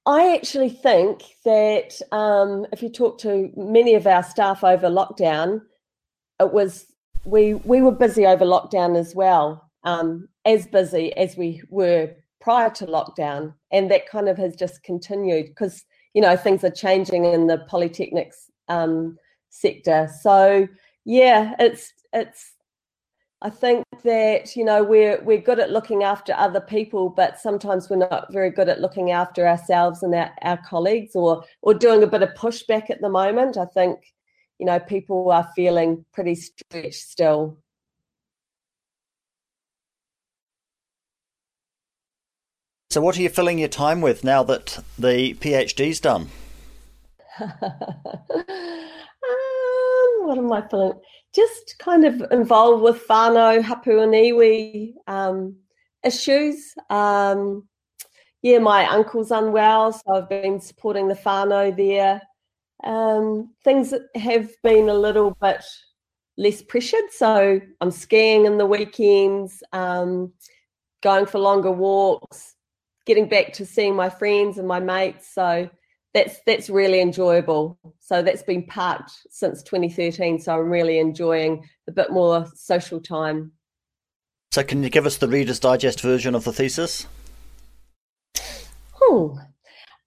I 0.08 0.34
actually 0.34 0.70
think 0.70 1.22
that 1.44 2.00
um, 2.12 2.66
if 2.72 2.82
you 2.82 2.88
talk 2.88 3.18
to 3.18 3.50
many 3.54 3.94
of 3.94 4.06
our 4.06 4.22
staff 4.22 4.64
over 4.64 4.88
lockdown, 4.88 5.60
it 6.40 6.50
was 6.50 6.86
we 7.26 7.54
we 7.54 7.82
were 7.82 7.92
busy 7.92 8.24
over 8.24 8.46
lockdown 8.46 8.98
as 8.98 9.14
well, 9.14 9.70
um, 9.84 10.26
as 10.46 10.66
busy 10.66 11.14
as 11.18 11.36
we 11.36 11.60
were 11.68 12.10
prior 12.40 12.70
to 12.70 12.86
lockdown, 12.86 13.52
and 13.70 13.90
that 13.90 14.08
kind 14.08 14.30
of 14.30 14.38
has 14.38 14.56
just 14.56 14.82
continued 14.82 15.48
because 15.48 15.84
you 16.14 16.22
know 16.22 16.38
things 16.38 16.64
are 16.64 16.70
changing 16.70 17.26
in 17.26 17.46
the 17.46 17.66
polytechnics 17.70 18.48
um, 18.68 19.18
sector. 19.50 20.08
So 20.22 20.66
yeah, 21.04 21.54
it's 21.58 21.92
it's 22.14 22.54
I 23.40 23.50
think 23.50 23.84
that 24.02 24.56
you 24.56 24.64
know 24.64 24.82
we're 24.82 25.22
we're 25.22 25.40
good 25.40 25.60
at 25.60 25.70
looking 25.70 26.02
after 26.02 26.32
other 26.32 26.60
people, 26.60 27.08
but 27.08 27.38
sometimes 27.38 27.88
we're 27.88 27.96
not 27.96 28.32
very 28.32 28.50
good 28.50 28.68
at 28.68 28.80
looking 28.80 29.12
after 29.12 29.46
ourselves 29.46 30.02
and 30.02 30.12
our, 30.14 30.32
our 30.42 30.56
colleagues, 30.68 31.14
or 31.14 31.44
or 31.62 31.72
doing 31.74 32.02
a 32.02 32.08
bit 32.08 32.22
of 32.22 32.30
pushback 32.30 32.90
at 32.90 33.00
the 33.00 33.08
moment. 33.08 33.56
I 33.56 33.66
think 33.66 34.00
you 34.58 34.66
know 34.66 34.80
people 34.80 35.30
are 35.30 35.48
feeling 35.54 36.04
pretty 36.12 36.34
stretched 36.34 36.94
still. 36.94 37.58
So, 42.90 43.00
what 43.02 43.16
are 43.18 43.22
you 43.22 43.28
filling 43.28 43.58
your 43.60 43.68
time 43.68 44.00
with 44.00 44.24
now 44.24 44.42
that 44.44 44.82
the 44.98 45.34
PhD's 45.34 46.00
done? 46.00 46.30
um, 47.40 47.50
what 50.26 50.38
am 50.38 50.52
I 50.52 50.66
filling? 50.68 50.98
Just 51.38 51.78
kind 51.78 52.04
of 52.04 52.20
involved 52.32 52.82
with 52.82 53.06
whānau, 53.06 53.62
hapu 53.62 54.00
and 54.00 54.12
iwi 54.12 54.94
um, 55.06 55.56
issues. 56.04 56.74
Um, 56.90 57.68
yeah, 58.42 58.58
my 58.58 58.86
uncle's 58.86 59.30
unwell, 59.30 59.92
so 59.92 60.02
I've 60.14 60.28
been 60.28 60.60
supporting 60.60 61.06
the 61.06 61.14
whānau 61.14 61.76
there. 61.76 62.20
Um, 62.82 63.54
things 63.62 63.94
have 64.16 64.50
been 64.64 64.88
a 64.88 64.94
little 64.94 65.36
bit 65.40 65.62
less 66.36 66.60
pressured, 66.62 67.10
so 67.10 67.60
I'm 67.80 67.90
skiing 67.92 68.44
in 68.44 68.58
the 68.58 68.66
weekends, 68.66 69.62
um, 69.72 70.32
going 71.02 71.26
for 71.26 71.38
longer 71.38 71.70
walks, 71.70 72.56
getting 73.06 73.28
back 73.28 73.52
to 73.54 73.64
seeing 73.64 73.94
my 73.94 74.10
friends 74.10 74.58
and 74.58 74.66
my 74.66 74.80
mates. 74.80 75.32
So 75.32 75.70
that's 76.18 76.40
that's 76.46 76.68
really 76.68 77.00
enjoyable. 77.00 77.78
So 78.00 78.22
that's 78.22 78.42
been 78.42 78.66
parked 78.66 79.12
since 79.30 79.62
2013. 79.62 80.40
So 80.40 80.54
I'm 80.54 80.70
really 80.70 80.98
enjoying 80.98 81.64
a 81.86 81.92
bit 81.92 82.10
more 82.10 82.46
social 82.54 83.00
time. 83.00 83.52
So 84.50 84.62
can 84.64 84.82
you 84.82 84.90
give 84.90 85.06
us 85.06 85.18
the 85.18 85.28
Reader's 85.28 85.60
Digest 85.60 86.00
version 86.00 86.34
of 86.34 86.44
the 86.44 86.52
thesis? 86.52 87.06
Oh, 89.00 89.38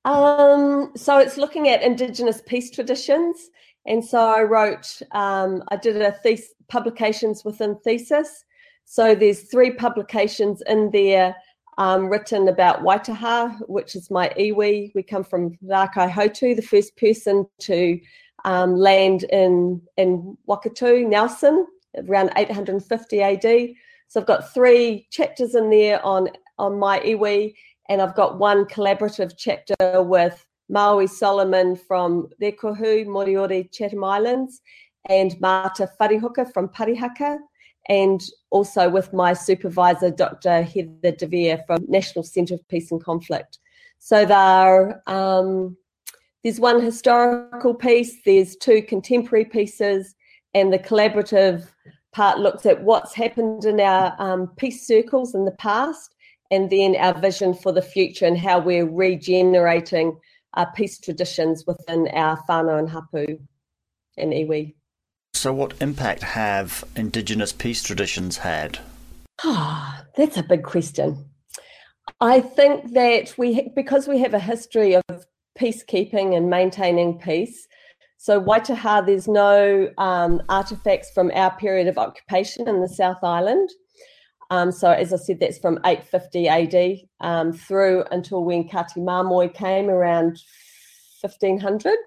um, 0.03 0.91
so 0.95 1.19
it's 1.19 1.37
looking 1.37 1.69
at 1.69 1.81
Indigenous 1.81 2.41
peace 2.45 2.71
traditions, 2.71 3.49
and 3.85 4.03
so 4.03 4.19
I 4.19 4.41
wrote, 4.41 5.01
um, 5.11 5.63
I 5.69 5.77
did 5.77 6.01
a 6.01 6.11
thes- 6.11 6.53
publications 6.67 7.45
within 7.45 7.77
thesis. 7.83 8.43
So 8.85 9.15
there's 9.15 9.43
three 9.43 9.71
publications 9.71 10.61
in 10.67 10.91
there 10.91 11.35
um, 11.77 12.09
written 12.09 12.47
about 12.47 12.81
Waitaha, 12.81 13.57
which 13.67 13.95
is 13.95 14.11
my 14.11 14.29
iwi. 14.37 14.91
We 14.93 15.03
come 15.03 15.23
from 15.23 15.57
Rākaihautū, 15.63 16.55
the 16.55 16.61
first 16.61 16.95
person 16.97 17.45
to 17.61 17.99
um, 18.45 18.75
land 18.75 19.23
in, 19.23 19.81
in 19.97 20.37
Whakatū, 20.47 21.07
Nelson, 21.07 21.65
around 22.07 22.31
850 22.35 23.21
AD. 23.21 23.69
So 24.07 24.19
I've 24.19 24.27
got 24.27 24.53
three 24.53 25.07
chapters 25.11 25.55
in 25.55 25.69
there 25.69 26.05
on, 26.05 26.29
on 26.57 26.77
my 26.77 26.99
iwi, 26.99 27.53
and 27.89 28.01
I've 28.01 28.15
got 28.15 28.39
one 28.39 28.65
collaborative 28.65 29.33
chapter 29.37 30.01
with 30.01 30.45
Maui 30.69 31.07
Solomon 31.07 31.75
from 31.75 32.29
Rēkohu, 32.41 33.05
Moriori, 33.05 33.71
Chatham 33.71 34.03
Islands, 34.03 34.61
and 35.09 35.31
Maata 35.41 35.87
Wharehoka 35.99 36.51
from 36.53 36.69
Parihaka 36.69 37.37
and 37.89 38.21
also 38.51 38.89
with 38.89 39.11
my 39.13 39.33
supervisor, 39.33 40.11
Dr. 40.11 40.61
Heather 40.61 41.11
Devere 41.11 41.63
from 41.65 41.85
National 41.87 42.23
Centre 42.23 42.55
of 42.55 42.67
Peace 42.67 42.91
and 42.91 43.03
Conflict. 43.03 43.59
So 43.99 44.25
there, 44.25 45.01
um, 45.07 45.77
there's 46.43 46.59
one 46.59 46.81
historical 46.81 47.73
piece, 47.73 48.17
there's 48.25 48.55
two 48.55 48.81
contemporary 48.81 49.45
pieces, 49.45 50.15
and 50.53 50.71
the 50.71 50.79
collaborative 50.79 51.67
part 52.11 52.39
looks 52.39 52.65
at 52.65 52.83
what's 52.83 53.13
happened 53.13 53.65
in 53.65 53.79
our 53.79 54.15
um, 54.19 54.47
peace 54.57 54.85
circles 54.85 55.33
in 55.33 55.45
the 55.45 55.51
past, 55.51 56.15
and 56.49 56.69
then 56.69 56.95
our 56.97 57.19
vision 57.19 57.53
for 57.53 57.71
the 57.71 57.81
future 57.81 58.25
and 58.25 58.37
how 58.37 58.59
we're 58.59 58.89
regenerating 58.89 60.19
our 60.55 60.71
peace 60.73 60.99
traditions 60.99 61.65
within 61.65 62.09
our 62.09 62.37
whānau 62.49 62.77
and 62.77 62.89
hapu 62.89 63.39
and 64.17 64.33
iwi. 64.33 64.73
So, 65.33 65.53
what 65.53 65.73
impact 65.81 66.23
have 66.23 66.83
Indigenous 66.95 67.51
peace 67.51 67.81
traditions 67.81 68.37
had? 68.37 68.79
Ah, 69.43 70.03
that's 70.15 70.37
a 70.37 70.43
big 70.43 70.63
question. 70.63 71.25
I 72.19 72.41
think 72.41 72.93
that 72.93 73.33
we, 73.37 73.69
because 73.75 74.07
we 74.07 74.19
have 74.19 74.33
a 74.33 74.39
history 74.39 74.95
of 74.95 75.25
peacekeeping 75.57 76.37
and 76.37 76.49
maintaining 76.49 77.17
peace, 77.17 77.67
so 78.23 78.39
Waitaha, 78.39 79.03
there's 79.03 79.27
no 79.27 79.89
um, 79.97 80.43
artifacts 80.47 81.09
from 81.11 81.31
our 81.33 81.49
period 81.57 81.87
of 81.87 81.97
occupation 81.97 82.69
in 82.69 82.79
the 82.79 82.87
South 82.87 83.23
Island. 83.23 83.67
Um, 84.51 84.71
so, 84.71 84.91
as 84.91 85.11
I 85.11 85.15
said, 85.15 85.39
that's 85.39 85.57
from 85.57 85.79
850 85.83 86.47
AD 86.47 86.97
um, 87.19 87.51
through 87.51 88.03
until 88.11 88.43
when 88.43 88.69
Kati 88.69 88.97
Māmoe 88.97 89.51
came 89.51 89.89
around 89.89 90.39
1500. 91.21 91.97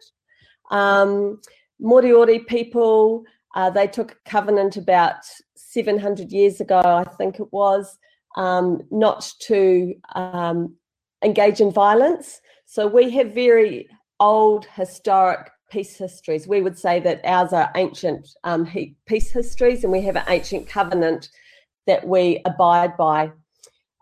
Moriori 1.81 2.47
people, 2.47 3.25
uh, 3.54 3.71
they 3.71 3.87
took 3.87 4.12
a 4.12 4.28
covenant 4.31 4.76
about 4.76 5.16
700 5.57 6.31
years 6.31 6.61
ago, 6.61 6.81
I 6.81 7.04
think 7.16 7.40
it 7.40 7.52
was, 7.52 7.99
um, 8.37 8.81
not 8.90 9.31
to 9.43 9.95
um, 10.14 10.75
engage 11.25 11.61
in 11.61 11.71
violence. 11.71 12.40
So 12.66 12.87
we 12.87 13.11
have 13.11 13.35
very 13.35 13.88
old 14.21 14.66
historic 14.66 15.50
peace 15.71 15.97
histories. 15.97 16.47
We 16.47 16.61
would 16.61 16.78
say 16.78 17.00
that 17.00 17.21
ours 17.25 17.52
are 17.52 17.71
ancient 17.75 18.28
um, 18.45 18.71
peace 19.07 19.31
histories, 19.31 19.83
and 19.83 19.93
we 19.93 20.02
have 20.02 20.16
an 20.16 20.25
ancient 20.28 20.69
covenant 20.69 21.28
that 21.87 22.07
we 22.07 22.40
abide 22.45 22.97
by. 22.97 23.33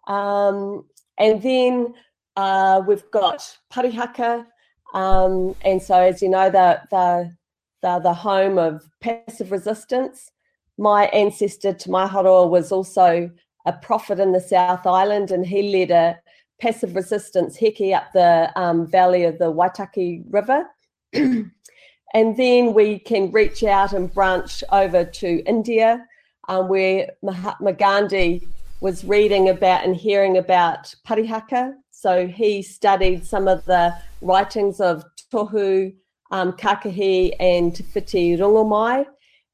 Um, 0.07 0.85
and 1.19 1.43
then 1.43 1.95
uh, 2.37 2.83
we've 2.87 3.11
got 3.11 3.57
Parihaka, 3.73 4.47
Um, 4.95 5.55
and 5.64 5.83
so, 5.83 5.95
as 5.95 6.21
you 6.23 6.29
know, 6.29 6.50
they're, 6.50 6.87
they're, 6.91 7.37
they're 7.83 8.01
the 8.01 8.15
home 8.15 8.59
of 8.59 8.89
passive 9.01 9.51
resistance. 9.53 10.31
My 10.79 11.07
ancestor 11.07 11.75
Maiharoa 11.75 12.49
was 12.49 12.73
also 12.73 13.31
a 13.66 13.73
prophet 13.73 14.18
in 14.18 14.33
the 14.33 14.40
South 14.40 14.87
Island, 14.87 15.31
and 15.31 15.47
he 15.47 15.73
led 15.73 15.90
a 15.90 16.18
passive 16.61 16.95
resistance 16.95 17.59
heke 17.59 17.95
up 17.95 18.12
the 18.12 18.53
um, 18.57 18.87
valley 18.87 19.25
of 19.25 19.38
the 19.38 19.53
Waitaki 19.53 20.23
River. 20.31 20.66
and 21.12 22.37
then 22.37 22.73
we 22.73 22.99
can 23.01 23.31
reach 23.33 23.64
out 23.64 23.92
and 23.92 24.12
branch 24.12 24.62
over 24.71 25.05
to 25.05 25.42
India, 25.45 26.07
um, 26.49 26.68
where 26.68 27.11
Mahatma 27.23 27.73
Gandhi 27.73 28.47
was 28.81 29.05
reading 29.05 29.49
about 29.49 29.85
and 29.85 29.97
hearing 29.97 30.37
about 30.37 30.95
parihaka. 31.07 31.75
So 31.90 32.27
he 32.27 32.62
studied 32.62 33.25
some 33.25 33.47
of 33.47 33.64
the 33.64 33.95
writings 34.21 34.81
of 34.81 35.05
Tohu, 35.33 35.95
um, 36.33 36.53
Kakahi, 36.53 37.33
and 37.38 37.73
Whiti 37.95 38.37
Rongomai. 38.37 39.07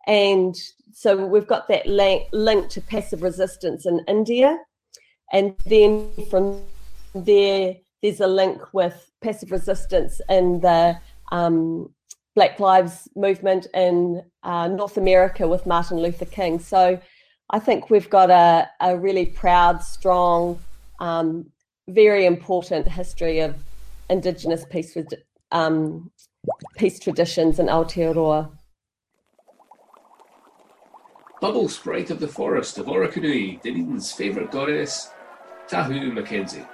And 0.07 0.57
so 0.93 1.27
we've 1.27 1.47
got 1.47 1.69
that 1.69 1.87
link, 1.87 2.29
link 2.33 2.71
to 2.71 2.81
passive 2.81 3.23
resistance 3.23 3.85
in 3.85 4.01
India. 4.09 4.57
And 5.33 5.55
then 5.67 6.11
from 6.31 6.63
there, 7.15 7.75
there's 8.03 8.21
a 8.21 8.27
link 8.27 8.73
with 8.73 9.11
passive 9.21 9.51
resistance 9.51 10.21
in 10.31 10.61
the 10.61 10.99
um, 11.31 11.93
Black 12.35 12.59
Lives 12.61 13.09
Movement 13.17 13.67
in 13.75 14.23
uh, 14.45 14.69
North 14.69 14.97
America 14.97 15.47
with 15.47 15.67
Martin 15.67 15.99
Luther 15.99 16.25
King. 16.25 16.59
So 16.59 16.99
I 17.51 17.59
think 17.59 17.91
we've 17.91 18.09
got 18.09 18.31
a, 18.31 18.69
a 18.81 18.97
really 18.97 19.27
proud, 19.27 19.83
strong, 19.83 20.59
um, 21.01 21.51
very 21.89 22.25
important 22.25 22.87
history 22.87 23.41
of 23.41 23.57
Indigenous 24.09 24.65
peace, 24.71 24.97
um, 25.53 26.11
peace 26.77 26.99
traditions 26.99 27.59
in 27.59 27.67
Aotearoa. 27.67 28.51
Bubble 31.41 31.69
Sprite 31.69 32.11
of 32.11 32.19
the 32.21 32.29
Forest 32.29 32.79
of 32.79 32.87
Orokonui, 32.87 33.63
Dunedin's 33.63 34.11
favourite 34.13 34.51
goddess, 34.51 35.11
Tahu 35.69 36.13
Mackenzie. 36.13 36.67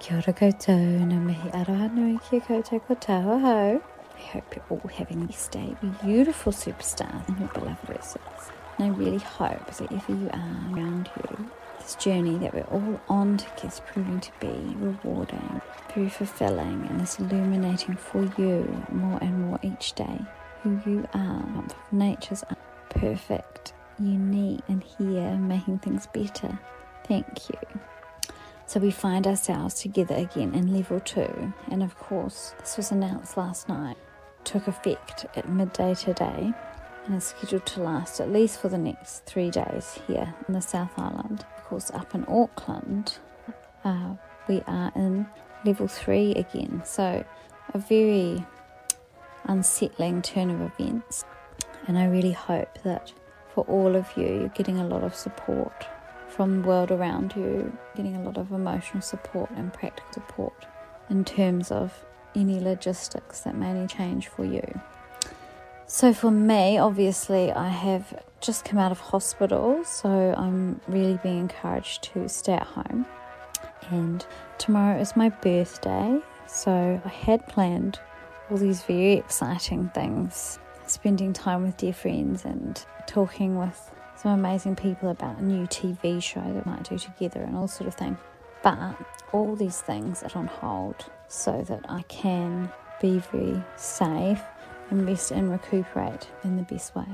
Kia 0.00 0.16
ora 0.16 0.32
koutou, 0.32 1.06
no 1.06 1.16
mihi 1.16 1.50
aroha 1.50 1.92
nui 1.94 2.18
ki 2.28 2.40
koutou 2.40 2.80
ko 2.86 2.94
ho. 3.38 3.82
I 4.16 4.20
hope 4.20 4.56
you're 4.56 4.64
all 4.70 4.88
having 4.88 5.22
a 5.22 5.26
best 5.26 5.52
day, 5.52 5.76
beautiful 6.04 6.52
superstars 6.52 7.28
and 7.28 7.38
your 7.38 7.48
beloved 7.48 7.88
residents. 7.88 8.50
And 8.78 8.92
I 8.92 8.96
really 8.96 9.18
hope 9.18 9.66
that 9.76 9.92
if 9.92 10.08
you 10.08 10.28
are 10.32 10.72
around 10.72 11.08
you, 11.16 11.50
this 11.84 11.96
journey 11.96 12.38
that 12.38 12.54
we're 12.54 12.62
all 12.62 13.00
on 13.08 13.38
is 13.62 13.80
proving 13.86 14.18
to 14.20 14.32
be 14.40 14.74
rewarding, 14.76 15.60
very 15.94 16.08
fulfilling, 16.08 16.86
and 16.88 17.00
is 17.02 17.18
illuminating 17.18 17.94
for 17.94 18.24
you 18.38 18.84
more 18.90 19.18
and 19.20 19.38
more 19.46 19.58
each 19.62 19.92
day 19.92 20.18
who 20.62 20.80
you 20.86 21.06
are. 21.12 21.64
Nature's 21.92 22.42
perfect, 22.88 23.74
unique, 23.98 24.62
and 24.68 24.82
here 24.82 25.36
making 25.36 25.78
things 25.80 26.06
better. 26.06 26.58
Thank 27.06 27.50
you. 27.50 27.58
So 28.66 28.80
we 28.80 28.90
find 28.90 29.26
ourselves 29.26 29.74
together 29.74 30.14
again 30.14 30.54
in 30.54 30.72
level 30.72 31.00
two, 31.00 31.52
and 31.70 31.82
of 31.82 31.98
course, 31.98 32.54
this 32.60 32.78
was 32.78 32.92
announced 32.92 33.36
last 33.36 33.68
night, 33.68 33.98
took 34.44 34.68
effect 34.68 35.26
at 35.36 35.50
midday 35.50 35.94
today, 35.94 36.54
and 37.04 37.14
is 37.14 37.24
scheduled 37.24 37.66
to 37.66 37.82
last 37.82 38.20
at 38.20 38.32
least 38.32 38.58
for 38.58 38.70
the 38.70 38.78
next 38.78 39.26
three 39.26 39.50
days 39.50 40.00
here 40.06 40.34
in 40.48 40.54
the 40.54 40.62
South 40.62 40.98
Island. 40.98 41.44
Up 41.74 42.14
in 42.14 42.24
Auckland, 42.26 43.18
uh, 43.84 44.14
we 44.48 44.62
are 44.66 44.92
in 44.94 45.26
level 45.64 45.88
three 45.88 46.32
again, 46.34 46.82
so 46.84 47.24
a 47.72 47.78
very 47.78 48.44
unsettling 49.44 50.22
turn 50.22 50.50
of 50.50 50.60
events. 50.60 51.24
And 51.86 51.98
I 51.98 52.06
really 52.06 52.32
hope 52.32 52.78
that 52.84 53.12
for 53.54 53.64
all 53.64 53.96
of 53.96 54.06
you, 54.16 54.26
you're 54.26 54.48
getting 54.48 54.78
a 54.78 54.86
lot 54.86 55.02
of 55.02 55.14
support 55.14 55.86
from 56.28 56.62
the 56.62 56.68
world 56.68 56.90
around 56.90 57.34
you, 57.36 57.76
getting 57.96 58.16
a 58.16 58.22
lot 58.22 58.38
of 58.38 58.52
emotional 58.52 59.02
support 59.02 59.50
and 59.50 59.72
practical 59.72 60.12
support 60.12 60.66
in 61.10 61.24
terms 61.24 61.70
of 61.70 62.04
any 62.34 62.60
logistics 62.60 63.40
that 63.40 63.56
may 63.56 63.86
change 63.86 64.28
for 64.28 64.44
you. 64.44 64.80
So, 65.86 66.14
for 66.14 66.30
me, 66.30 66.78
obviously, 66.78 67.52
I 67.52 67.68
have 67.68 68.24
just 68.44 68.64
come 68.64 68.78
out 68.78 68.92
of 68.92 69.00
hospital, 69.00 69.82
so 69.84 70.34
I'm 70.36 70.80
really 70.86 71.18
being 71.22 71.38
encouraged 71.38 72.02
to 72.12 72.28
stay 72.28 72.52
at 72.52 72.66
home. 72.66 73.06
And 73.90 74.24
tomorrow 74.58 75.00
is 75.00 75.16
my 75.16 75.30
birthday, 75.30 76.20
so 76.46 77.00
I 77.04 77.08
had 77.08 77.46
planned 77.48 77.98
all 78.50 78.58
these 78.58 78.82
very 78.82 79.14
exciting 79.14 79.88
things 79.94 80.58
spending 80.86 81.32
time 81.32 81.62
with 81.62 81.78
dear 81.78 81.94
friends 81.94 82.44
and 82.44 82.84
talking 83.06 83.58
with 83.58 83.90
some 84.16 84.32
amazing 84.32 84.76
people 84.76 85.08
about 85.08 85.38
a 85.38 85.42
new 85.42 85.66
TV 85.66 86.22
show 86.22 86.40
that 86.40 86.66
we 86.66 86.70
might 86.70 86.84
do 86.84 86.98
together 86.98 87.40
and 87.40 87.56
all 87.56 87.66
sort 87.66 87.88
of 87.88 87.94
thing. 87.94 88.18
But 88.62 88.94
all 89.32 89.56
these 89.56 89.80
things 89.80 90.22
are 90.22 90.38
on 90.38 90.46
hold 90.46 91.06
so 91.28 91.62
that 91.62 91.86
I 91.88 92.02
can 92.02 92.70
be 93.00 93.18
very 93.32 93.62
safe 93.76 94.42
and 94.90 95.06
rest 95.06 95.30
and 95.30 95.50
recuperate 95.50 96.28
in 96.44 96.56
the 96.56 96.62
best 96.62 96.94
way. 96.94 97.06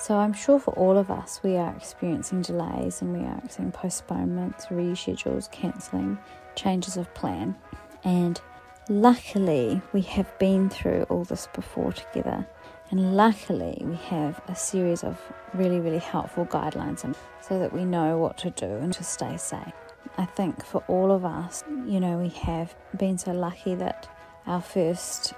So 0.00 0.16
I'm 0.16 0.32
sure 0.32 0.60
for 0.60 0.72
all 0.74 0.96
of 0.96 1.10
us, 1.10 1.40
we 1.42 1.56
are 1.56 1.74
experiencing 1.74 2.42
delays 2.42 3.02
and 3.02 3.12
we 3.12 3.18
are 3.26 3.40
experiencing 3.44 3.72
postponements, 3.72 4.66
reschedules, 4.66 5.50
cancelling, 5.50 6.16
changes 6.54 6.96
of 6.96 7.12
plan. 7.14 7.56
And 8.04 8.40
luckily, 8.88 9.82
we 9.92 10.02
have 10.02 10.38
been 10.38 10.70
through 10.70 11.02
all 11.08 11.24
this 11.24 11.48
before 11.52 11.92
together. 11.92 12.46
And 12.92 13.16
luckily, 13.16 13.82
we 13.84 13.96
have 13.96 14.40
a 14.46 14.54
series 14.54 15.02
of 15.02 15.20
really, 15.52 15.80
really 15.80 15.98
helpful 15.98 16.46
guidelines 16.46 17.04
so 17.40 17.58
that 17.58 17.72
we 17.72 17.84
know 17.84 18.18
what 18.18 18.38
to 18.38 18.50
do 18.50 18.66
and 18.66 18.92
to 18.92 19.02
stay 19.02 19.36
safe. 19.36 19.74
I 20.16 20.26
think 20.26 20.64
for 20.64 20.84
all 20.86 21.10
of 21.10 21.24
us, 21.24 21.64
you 21.86 21.98
know, 21.98 22.18
we 22.18 22.28
have 22.28 22.72
been 22.96 23.18
so 23.18 23.32
lucky 23.32 23.74
that 23.74 24.08
our 24.46 24.62
first 24.62 25.34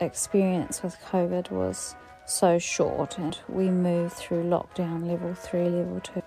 experience 0.00 0.82
with 0.82 0.96
COVID 1.10 1.50
was 1.50 1.94
so 2.28 2.58
short 2.58 3.18
and 3.18 3.38
we 3.48 3.70
moved 3.70 4.14
through 4.14 4.44
lockdown 4.44 5.06
level 5.06 5.34
three, 5.34 5.68
level 5.68 6.00
two, 6.00 6.22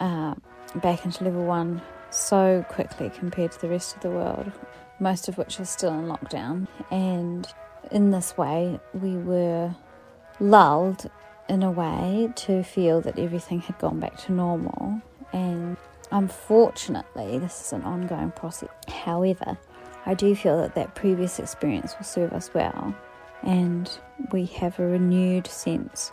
uh, 0.00 0.34
back 0.76 1.04
into 1.04 1.24
level 1.24 1.44
one 1.44 1.82
so 2.10 2.64
quickly 2.68 3.10
compared 3.10 3.52
to 3.52 3.60
the 3.60 3.68
rest 3.68 3.94
of 3.94 4.02
the 4.02 4.10
world, 4.10 4.50
most 5.00 5.28
of 5.28 5.38
which 5.38 5.60
are 5.60 5.64
still 5.64 5.92
in 5.92 6.06
lockdown. 6.06 6.66
And 6.90 7.46
in 7.90 8.10
this 8.10 8.36
way, 8.36 8.80
we 8.94 9.16
were 9.16 9.74
lulled 10.40 11.10
in 11.48 11.62
a 11.62 11.70
way 11.70 12.32
to 12.36 12.62
feel 12.62 13.00
that 13.02 13.18
everything 13.18 13.60
had 13.60 13.78
gone 13.78 14.00
back 14.00 14.16
to 14.18 14.32
normal. 14.32 15.00
And 15.32 15.76
unfortunately, 16.10 17.38
this 17.38 17.60
is 17.60 17.72
an 17.72 17.82
ongoing 17.82 18.30
process. 18.32 18.68
However, 18.88 19.58
I 20.04 20.14
do 20.14 20.34
feel 20.34 20.58
that 20.58 20.74
that 20.74 20.94
previous 20.94 21.38
experience 21.38 21.94
will 21.96 22.04
serve 22.04 22.32
us 22.32 22.52
well, 22.52 22.94
and 23.42 23.90
we 24.32 24.46
have 24.46 24.78
a 24.78 24.86
renewed 24.86 25.46
sense 25.46 26.12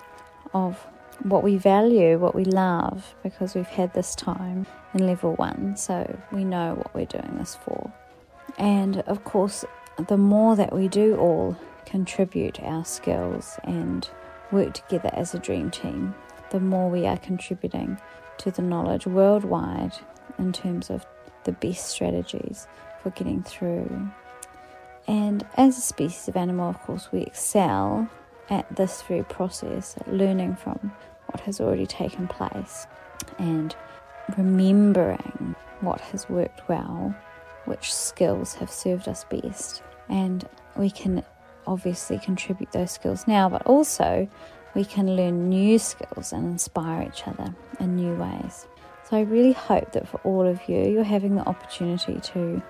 of 0.53 0.85
what 1.23 1.43
we 1.43 1.57
value, 1.57 2.17
what 2.17 2.33
we 2.33 2.45
love, 2.45 3.15
because 3.23 3.55
we've 3.55 3.67
had 3.67 3.93
this 3.93 4.15
time 4.15 4.65
in 4.93 5.05
level 5.05 5.35
one, 5.35 5.75
so 5.75 6.17
we 6.31 6.43
know 6.43 6.75
what 6.75 6.93
we're 6.95 7.05
doing 7.05 7.37
this 7.37 7.55
for. 7.55 7.91
And 8.57 8.99
of 9.01 9.23
course, 9.23 9.65
the 10.07 10.17
more 10.17 10.55
that 10.55 10.73
we 10.73 10.87
do 10.87 11.17
all 11.17 11.57
contribute 11.85 12.61
our 12.61 12.85
skills 12.85 13.59
and 13.63 14.07
work 14.51 14.73
together 14.73 15.09
as 15.13 15.33
a 15.33 15.39
dream 15.39 15.69
team, 15.69 16.15
the 16.51 16.59
more 16.59 16.89
we 16.89 17.05
are 17.05 17.17
contributing 17.17 17.99
to 18.37 18.51
the 18.51 18.61
knowledge 18.61 19.05
worldwide 19.05 19.93
in 20.37 20.53
terms 20.53 20.89
of 20.89 21.05
the 21.43 21.51
best 21.51 21.87
strategies 21.87 22.67
for 23.03 23.09
getting 23.11 23.43
through. 23.43 24.09
And 25.09 25.43
as 25.57 25.75
a 25.75 25.81
species 25.81 26.27
of 26.27 26.37
animal, 26.37 26.69
of 26.69 26.79
course, 26.83 27.11
we 27.11 27.21
excel 27.21 28.07
at 28.51 28.75
this 28.75 29.01
very 29.01 29.23
process, 29.23 29.95
learning 30.05 30.55
from 30.55 30.91
what 31.25 31.41
has 31.41 31.59
already 31.59 31.87
taken 31.87 32.27
place 32.27 32.85
and 33.39 33.75
remembering 34.37 35.55
what 35.81 35.99
has 35.99 36.29
worked 36.29 36.69
well, 36.69 37.15
which 37.65 37.91
skills 37.91 38.53
have 38.53 38.69
served 38.69 39.07
us 39.07 39.25
best. 39.31 39.81
And 40.09 40.47
we 40.77 40.91
can 40.91 41.25
obviously 41.65 42.19
contribute 42.19 42.71
those 42.71 42.91
skills 42.91 43.25
now, 43.27 43.49
but 43.49 43.65
also 43.65 44.29
we 44.75 44.85
can 44.85 45.15
learn 45.15 45.49
new 45.49 45.79
skills 45.79 46.33
and 46.33 46.45
inspire 46.45 47.09
each 47.11 47.27
other 47.27 47.55
in 47.79 47.95
new 47.95 48.13
ways. 48.13 48.67
So 49.09 49.17
I 49.17 49.21
really 49.21 49.53
hope 49.53 49.91
that 49.93 50.07
for 50.07 50.19
all 50.23 50.45
of 50.45 50.59
you, 50.69 50.87
you're 50.87 51.03
having 51.03 51.33
the 51.33 51.47
opportunity 51.49 52.19
to 52.19 52.61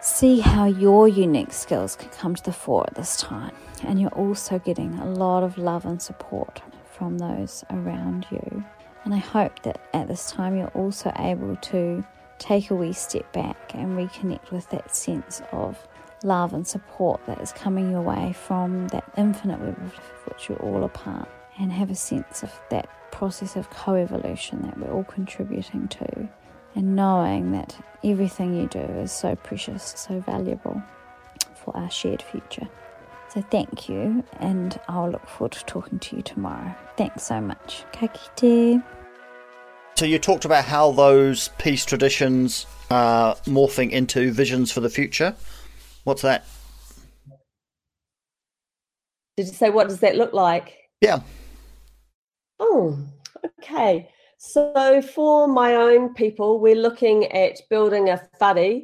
see 0.00 0.40
how 0.40 0.66
your 0.66 1.08
unique 1.08 1.52
skills 1.52 1.96
can 1.96 2.08
come 2.10 2.34
to 2.34 2.44
the 2.44 2.52
fore 2.52 2.84
at 2.86 2.94
this 2.94 3.16
time. 3.16 3.54
And 3.84 4.00
you're 4.00 4.10
also 4.10 4.58
getting 4.58 4.98
a 4.98 5.06
lot 5.06 5.42
of 5.42 5.58
love 5.58 5.86
and 5.86 6.00
support 6.00 6.60
from 6.84 7.18
those 7.18 7.64
around 7.70 8.26
you. 8.30 8.64
And 9.04 9.14
I 9.14 9.18
hope 9.18 9.62
that 9.62 9.80
at 9.94 10.08
this 10.08 10.30
time 10.30 10.56
you're 10.56 10.68
also 10.68 11.12
able 11.16 11.56
to 11.56 12.04
take 12.38 12.70
a 12.70 12.74
wee 12.74 12.92
step 12.92 13.32
back 13.32 13.74
and 13.74 13.96
reconnect 13.96 14.50
with 14.50 14.68
that 14.70 14.94
sense 14.94 15.42
of 15.52 15.86
love 16.24 16.52
and 16.52 16.66
support 16.66 17.24
that 17.26 17.40
is 17.40 17.52
coming 17.52 17.90
your 17.90 18.02
way 18.02 18.32
from 18.32 18.88
that 18.88 19.04
infinite 19.16 19.60
web 19.60 19.76
of 19.80 19.94
which 20.26 20.48
you're 20.48 20.58
all 20.58 20.84
a 20.84 20.88
part, 20.88 21.28
and 21.58 21.72
have 21.72 21.90
a 21.90 21.94
sense 21.94 22.42
of 22.42 22.52
that 22.70 22.88
process 23.10 23.56
of 23.56 23.70
co 23.70 23.94
evolution 23.94 24.62
that 24.62 24.78
we're 24.78 24.92
all 24.92 25.04
contributing 25.04 25.88
to, 25.88 26.28
and 26.74 26.94
knowing 26.96 27.52
that 27.52 27.76
everything 28.04 28.54
you 28.54 28.66
do 28.68 28.78
is 28.78 29.12
so 29.12 29.34
precious, 29.36 29.94
so 29.96 30.20
valuable 30.20 30.82
for 31.54 31.76
our 31.76 31.90
shared 31.90 32.22
future. 32.22 32.68
So 33.28 33.42
thank 33.42 33.88
you, 33.88 34.24
and 34.40 34.78
I'll 34.88 35.10
look 35.10 35.28
forward 35.28 35.52
to 35.52 35.64
talking 35.66 35.98
to 35.98 36.16
you 36.16 36.22
tomorrow. 36.22 36.74
Thanks 36.96 37.24
so 37.24 37.40
much. 37.40 37.84
Ka 37.92 38.06
kite. 38.08 38.82
So 39.96 40.04
you 40.04 40.18
talked 40.18 40.44
about 40.44 40.64
how 40.64 40.92
those 40.92 41.48
peace 41.58 41.84
traditions 41.84 42.66
are 42.90 43.34
morphing 43.44 43.90
into 43.90 44.32
visions 44.32 44.72
for 44.72 44.80
the 44.80 44.88
future. 44.88 45.34
What's 46.04 46.22
that? 46.22 46.46
Did 49.36 49.48
you 49.48 49.52
say 49.52 49.70
what 49.70 49.88
does 49.88 50.00
that 50.00 50.16
look 50.16 50.32
like? 50.32 50.76
Yeah. 51.00 51.20
Oh, 52.58 52.98
okay. 53.60 54.08
So 54.40 55.02
for 55.02 55.48
my 55.48 55.74
own 55.74 56.14
people, 56.14 56.60
we're 56.60 56.76
looking 56.76 57.24
at 57.32 57.60
building 57.68 58.08
a 58.08 58.22
whare. 58.40 58.82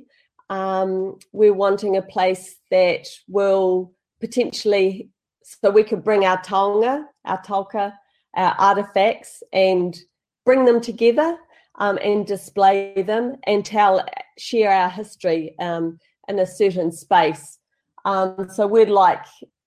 Um, 0.51 1.21
we're 1.33 1.55
wanting 1.55 1.97
a 1.97 2.03
place 2.03 2.57
that 2.73 3.07
will 3.29 3.93
potentially, 4.21 5.11
so 5.45 5.71
we 5.71 5.85
could 5.85 6.03
bring 6.03 6.25
our 6.25 6.38
taonga, 6.43 7.05
our 7.25 7.40
tauka, 7.43 7.93
our 8.35 8.55
artifacts, 8.59 9.45
and 9.53 9.97
bring 10.45 10.64
them 10.64 10.81
together 10.81 11.38
um, 11.77 12.01
and 12.03 12.27
display 12.27 13.03
them 13.03 13.37
and 13.45 13.64
tell, 13.64 14.05
share 14.37 14.73
our 14.73 14.90
history 14.90 15.55
um, 15.61 16.01
in 16.29 16.40
a 16.40 16.47
certain 16.47 16.90
space. 16.90 17.59
Um, 18.05 18.49
so 18.53 18.67
we'd 18.67 18.90
like 18.90 19.25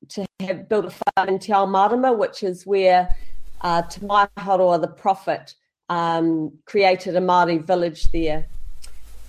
to 0.09 0.25
have 0.41 0.67
built 0.67 0.85
a 0.85 0.89
farm 0.89 1.29
in 1.29 1.39
Te 1.39 1.53
Marama, 1.53 2.11
which 2.11 2.43
is 2.43 2.67
where 2.67 3.15
uh, 3.61 3.83
Te 3.83 4.01
Maiharoa, 4.01 4.81
the 4.81 4.89
prophet, 4.89 5.55
um, 5.89 6.51
created 6.65 7.15
a 7.15 7.21
Māori 7.21 7.63
village 7.63 8.11
there. 8.11 8.47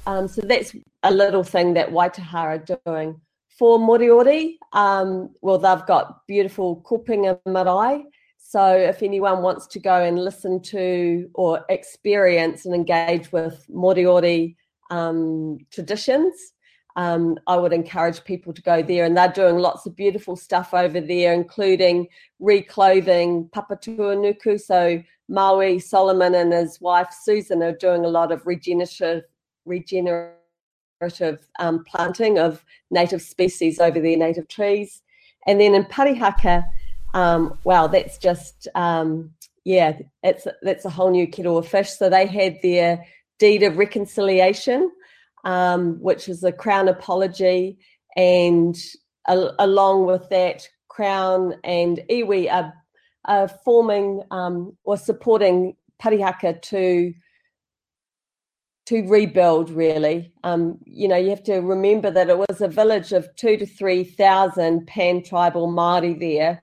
Um, 0.07 0.27
so 0.29 0.41
that's 0.43 0.75
a 1.03 1.11
little 1.11 1.45
thing 1.45 1.75
that 1.75 1.91
Waitaha 1.91 2.35
are 2.35 2.79
doing. 2.85 3.21
For 3.59 3.79
Moriori, 3.79 4.57
um, 4.73 5.31
well, 5.43 5.59
they've 5.59 5.87
got 5.87 6.27
beautiful 6.27 6.81
kopinga 6.83 7.41
marae. 7.45 8.05
So 8.39 8.65
if 8.75 9.03
anyone 9.03 9.43
wants 9.43 9.67
to 9.67 9.81
go 9.81 10.03
and 10.03 10.19
listen 10.19 10.63
to 10.63 11.29
or 11.35 11.65
experience 11.69 12.65
and 12.65 12.75
engage 12.75 13.31
with 13.33 13.67
Moriori 13.69 14.57
um, 14.91 15.59
traditions, 15.71 16.35
um, 16.97 17.39
I 17.47 17.57
would 17.57 17.73
encourage 17.73 18.25
people 18.25 18.53
to 18.55 18.63
go 18.63 18.83
there. 18.83 19.05
And 19.05 19.17
they're 19.17 19.29
doing 19.29 19.59
lots 19.59 19.87
of 19.87 19.95
beautiful 19.95 20.35
stuff 20.35 20.73
over 20.73 21.01
there, 21.01 21.35
including 21.35 22.09
reclothing 22.41 23.51
papatūānuku. 23.51 24.61
So 24.61 25.03
Maui 25.29 25.79
Solomon 25.79 26.35
and 26.35 26.53
his 26.53 26.81
wife 26.81 27.09
Susan 27.23 27.63
are 27.63 27.73
doing 27.73 28.05
a 28.05 28.09
lot 28.09 28.33
of 28.33 28.47
regenerative 28.47 29.25
regenerative 29.65 30.35
um, 31.59 31.85
planting 31.85 32.39
of 32.39 32.65
native 32.91 33.21
species 33.21 33.79
over 33.79 34.01
their 34.01 34.17
native 34.17 34.49
trees. 34.49 35.03
And 35.47 35.61
then 35.61 35.75
in 35.75 35.85
Parihaka, 35.85 36.65
um, 37.15 37.59
wow, 37.65 37.87
that's 37.87 38.19
just 38.19 38.69
um, 38.75 39.31
yeah, 39.65 39.99
it's 40.23 40.47
that's 40.63 40.87
a 40.87 40.91
whole 40.91 41.11
new 41.11 41.27
kettle 41.27 41.59
of 41.59 41.69
fish. 41.69 41.91
So 41.91 42.09
they 42.09 42.27
had 42.27 42.59
their 42.63 43.05
deed 43.39 43.63
of 43.63 43.77
reconciliation, 43.77 44.91
um, 45.45 46.01
which 46.01 46.29
is 46.29 46.43
a 46.43 46.53
crown 46.53 46.89
apology, 46.89 47.79
and 48.17 48.77
a, 49.27 49.51
along 49.59 50.07
with 50.07 50.29
that, 50.31 50.67
crown 50.89 51.55
and 51.65 52.01
iwi 52.11 52.51
are, 52.53 52.73
are 53.25 53.49
forming 53.49 54.23
um, 54.31 54.77
or 54.85 54.97
supporting 54.97 55.77
Parihaka 56.03 56.61
to 56.63 57.13
to 58.87 59.07
rebuild 59.07 59.69
really. 59.71 60.33
Um, 60.45 60.79
you 60.87 61.09
know 61.09 61.17
you 61.17 61.31
have 61.31 61.43
to 61.45 61.57
remember 61.57 62.11
that 62.11 62.31
it 62.31 62.39
was 62.39 62.61
a 62.61 62.69
village 62.69 63.13
of 63.13 63.29
two 63.37 63.57
to 63.57 63.67
three 63.67 64.05
thousand 64.05 64.87
pan 64.87 65.23
tribal 65.23 65.69
Māori 65.69 66.19
there 66.19 66.63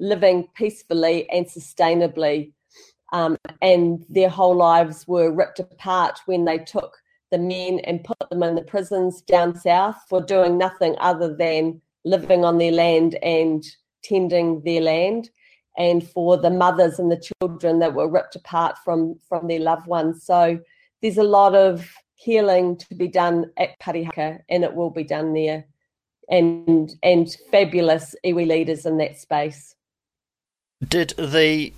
living 0.00 0.48
peacefully 0.54 1.28
and 1.30 1.46
sustainably. 1.46 2.52
Um, 3.12 3.36
and 3.62 4.04
their 4.08 4.28
whole 4.28 4.56
lives 4.56 5.06
were 5.06 5.32
ripped 5.32 5.60
apart 5.60 6.18
when 6.26 6.44
they 6.44 6.58
took 6.58 6.96
the 7.30 7.38
men 7.38 7.80
and 7.80 8.04
put 8.04 8.16
them 8.30 8.42
in 8.42 8.54
the 8.54 8.62
prisons 8.62 9.22
down 9.22 9.56
south 9.56 9.96
for 10.08 10.20
doing 10.20 10.58
nothing 10.58 10.96
other 10.98 11.34
than 11.34 11.80
living 12.04 12.44
on 12.44 12.58
their 12.58 12.72
land 12.72 13.16
and 13.22 13.64
tending 14.02 14.62
their 14.62 14.80
land 14.80 15.30
and 15.76 16.08
for 16.08 16.36
the 16.36 16.50
mothers 16.50 16.98
and 16.98 17.10
the 17.10 17.30
children 17.40 17.78
that 17.78 17.94
were 17.94 18.08
ripped 18.08 18.36
apart 18.36 18.76
from 18.84 19.18
from 19.28 19.48
their 19.48 19.60
loved 19.60 19.86
ones 19.86 20.22
so 20.24 20.58
there's 21.02 21.18
a 21.18 21.22
lot 21.22 21.54
of 21.54 21.86
healing 22.14 22.76
to 22.76 22.94
be 22.94 23.08
done 23.08 23.50
at 23.58 23.78
Parihaka, 23.78 24.40
and 24.48 24.64
it 24.64 24.74
will 24.74 24.90
be 24.90 25.04
done 25.04 25.34
there, 25.34 25.66
and 26.28 26.90
and 27.02 27.36
fabulous 27.50 28.16
iwi 28.24 28.46
leaders 28.46 28.86
in 28.86 28.96
that 28.98 29.18
space. 29.18 29.74
Did 30.86 31.10
the 31.18 31.72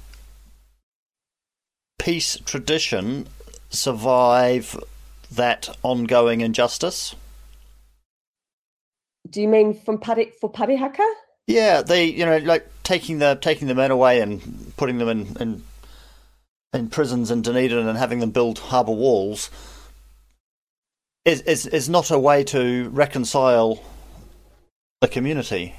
peace 1.98 2.38
tradition 2.44 3.26
survive 3.68 4.76
that 5.30 5.68
ongoing 5.82 6.40
injustice? 6.40 7.16
Do 9.28 9.42
you 9.42 9.48
mean 9.48 9.74
from 9.74 9.98
Pari, 9.98 10.32
for 10.40 10.50
Parihaka? 10.50 11.06
Yeah, 11.48 11.82
they 11.82 12.04
you 12.04 12.24
know 12.24 12.38
like 12.38 12.68
taking 12.86 13.18
the 13.18 13.36
taking 13.40 13.66
the 13.66 13.74
men 13.74 13.90
away 13.90 14.20
and 14.20 14.72
putting 14.76 14.98
them 14.98 15.08
in, 15.08 15.36
in 15.40 15.62
in 16.72 16.88
prisons 16.88 17.32
in 17.32 17.42
Dunedin 17.42 17.88
and 17.88 17.98
having 17.98 18.20
them 18.20 18.30
build 18.30 18.60
harbour 18.60 18.92
walls 18.92 19.50
is, 21.24 21.40
is 21.42 21.66
is 21.66 21.88
not 21.88 22.12
a 22.12 22.18
way 22.18 22.44
to 22.44 22.88
reconcile 22.90 23.82
the 25.00 25.08
community. 25.08 25.74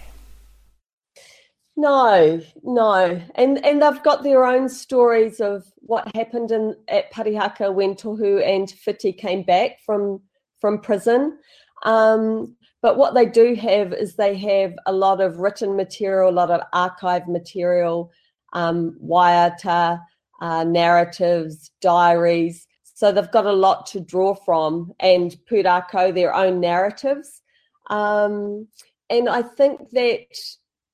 No, 1.78 2.42
no, 2.64 3.22
and 3.36 3.66
and 3.66 3.82
they've 3.82 4.04
got 4.04 4.24
their 4.24 4.44
own 4.44 4.68
stories 4.68 5.40
of 5.40 5.64
what 5.78 6.14
happened 6.14 6.52
in 6.52 6.76
at 6.90 7.14
Parihaka 7.14 7.74
when 7.74 7.96
Tohu 7.96 8.46
and 8.46 8.68
Whiti 8.68 9.18
came 9.18 9.44
back 9.44 9.80
from 9.86 10.22
from 10.60 10.80
prison. 10.80 11.38
Um, 11.84 12.57
but 12.82 12.98
what 12.98 13.14
they 13.14 13.26
do 13.26 13.56
have 13.56 13.94
is 13.94 14.16
they 14.16 14.36
have 14.38 14.74
a 14.86 14.92
lot 14.92 15.20
of 15.20 15.38
written 15.38 15.76
material, 15.76 16.30
a 16.30 16.32
lot 16.32 16.52
of 16.52 16.62
archive 16.74 17.28
material, 17.28 18.12
um, 18.54 18.98
waiata, 19.04 20.00
uh, 20.42 20.64
narratives, 20.64 21.72
diaries. 21.82 22.68
So 22.84 23.12
they've 23.12 23.32
got 23.32 23.46
a 23.46 23.52
lot 23.52 23.86
to 23.88 24.00
draw 24.00 24.36
from, 24.36 24.92
and 25.00 25.36
Pūrākau, 25.50 26.14
their 26.14 26.34
own 26.34 26.60
narratives. 26.60 27.42
Um, 27.90 28.68
and 29.10 29.30
I 29.30 29.42
think 29.42 29.90
that 29.92 30.26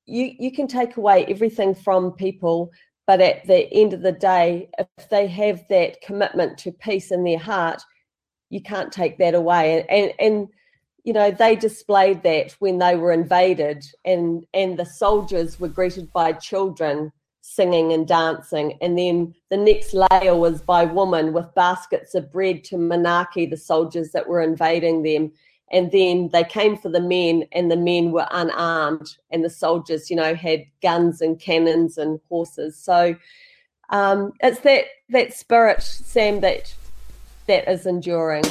you 0.06 0.32
you 0.38 0.52
can 0.52 0.68
take 0.68 0.96
away 0.96 1.24
everything 1.26 1.74
from 1.74 2.12
people, 2.12 2.70
but 3.06 3.20
at 3.20 3.46
the 3.46 3.72
end 3.72 3.92
of 3.92 4.02
the 4.02 4.12
day, 4.12 4.68
if 4.78 5.08
they 5.08 5.26
have 5.26 5.64
that 5.70 6.00
commitment 6.02 6.58
to 6.58 6.72
peace 6.72 7.10
in 7.10 7.24
their 7.24 7.38
heart, 7.38 7.82
you 8.50 8.62
can't 8.62 8.92
take 8.92 9.18
that 9.18 9.34
away. 9.34 9.80
And 9.80 9.90
and, 9.90 10.12
and 10.18 10.48
you 11.04 11.12
know 11.12 11.30
they 11.30 11.54
displayed 11.54 12.22
that 12.22 12.52
when 12.58 12.78
they 12.78 12.96
were 12.96 13.12
invaded, 13.12 13.86
and 14.04 14.44
and 14.52 14.78
the 14.78 14.86
soldiers 14.86 15.60
were 15.60 15.68
greeted 15.68 16.12
by 16.12 16.32
children 16.32 17.12
singing 17.46 17.92
and 17.92 18.08
dancing. 18.08 18.78
And 18.80 18.98
then 18.98 19.34
the 19.50 19.58
next 19.58 19.92
layer 19.92 20.34
was 20.34 20.62
by 20.62 20.86
women 20.86 21.34
with 21.34 21.54
baskets 21.54 22.14
of 22.14 22.32
bread 22.32 22.64
to 22.64 22.76
Manaki, 22.76 23.48
the 23.48 23.58
soldiers 23.58 24.12
that 24.12 24.26
were 24.26 24.40
invading 24.40 25.02
them. 25.02 25.30
And 25.70 25.92
then 25.92 26.30
they 26.32 26.44
came 26.44 26.76
for 26.76 26.88
the 26.88 27.00
men, 27.00 27.44
and 27.52 27.70
the 27.70 27.76
men 27.76 28.12
were 28.12 28.26
unarmed, 28.30 29.16
and 29.30 29.44
the 29.44 29.50
soldiers, 29.50 30.08
you 30.08 30.16
know, 30.16 30.34
had 30.34 30.64
guns 30.82 31.20
and 31.20 31.38
cannons 31.38 31.98
and 31.98 32.18
horses. 32.30 32.78
So 32.78 33.14
um, 33.90 34.32
it's 34.40 34.60
that 34.60 34.84
that 35.10 35.34
spirit, 35.34 35.82
Sam, 35.82 36.40
that 36.40 36.74
that 37.46 37.68
is 37.68 37.86
enduring. 37.86 38.44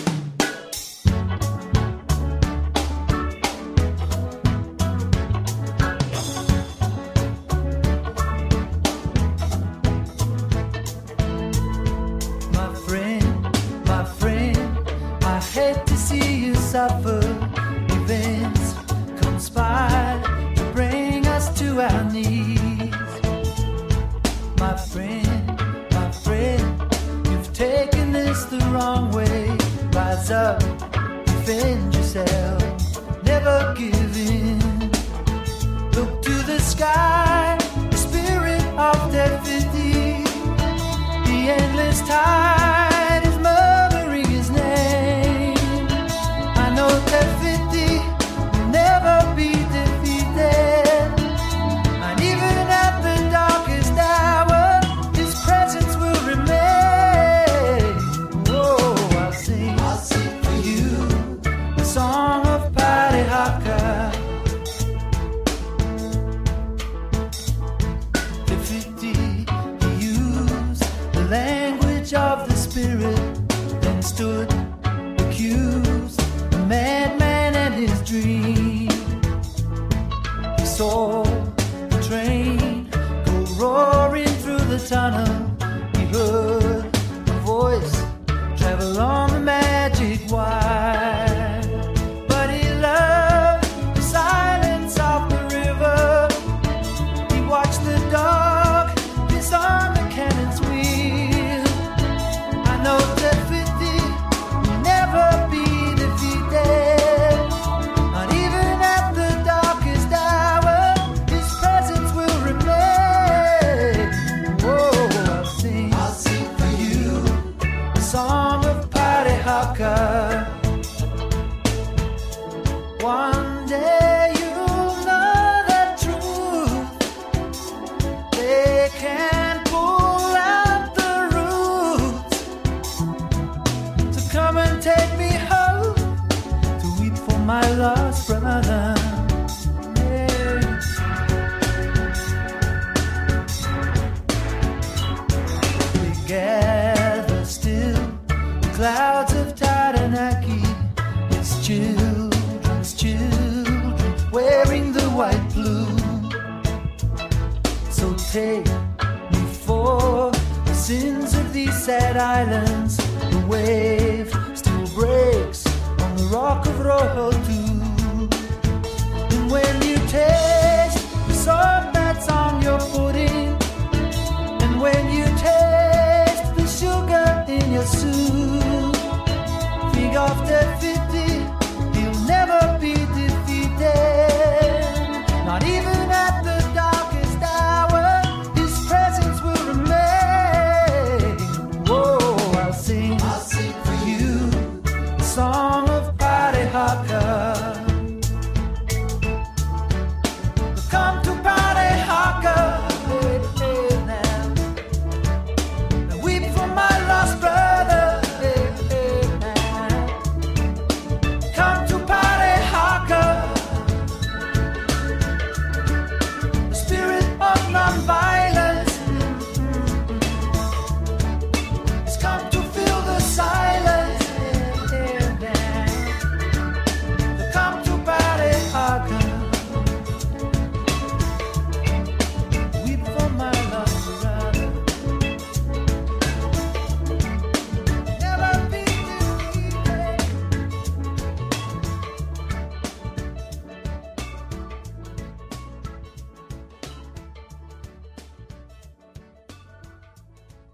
Dream. 78.22 78.53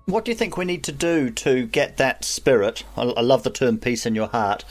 What 0.10 0.26
do 0.26 0.32
you 0.32 0.36
think 0.36 0.58
we 0.58 0.66
need 0.66 0.84
to 0.86 0.92
do 0.92 1.30
to 1.30 1.66
get 1.68 1.98
that 1.98 2.26
spirit? 2.26 2.84
I, 2.98 3.04
I 3.04 3.22
love 3.22 3.44
the 3.44 3.50
term 3.50 3.78
"peace 3.78 4.06
in 4.06 4.16
your 4.16 4.28
heart" 4.28 4.66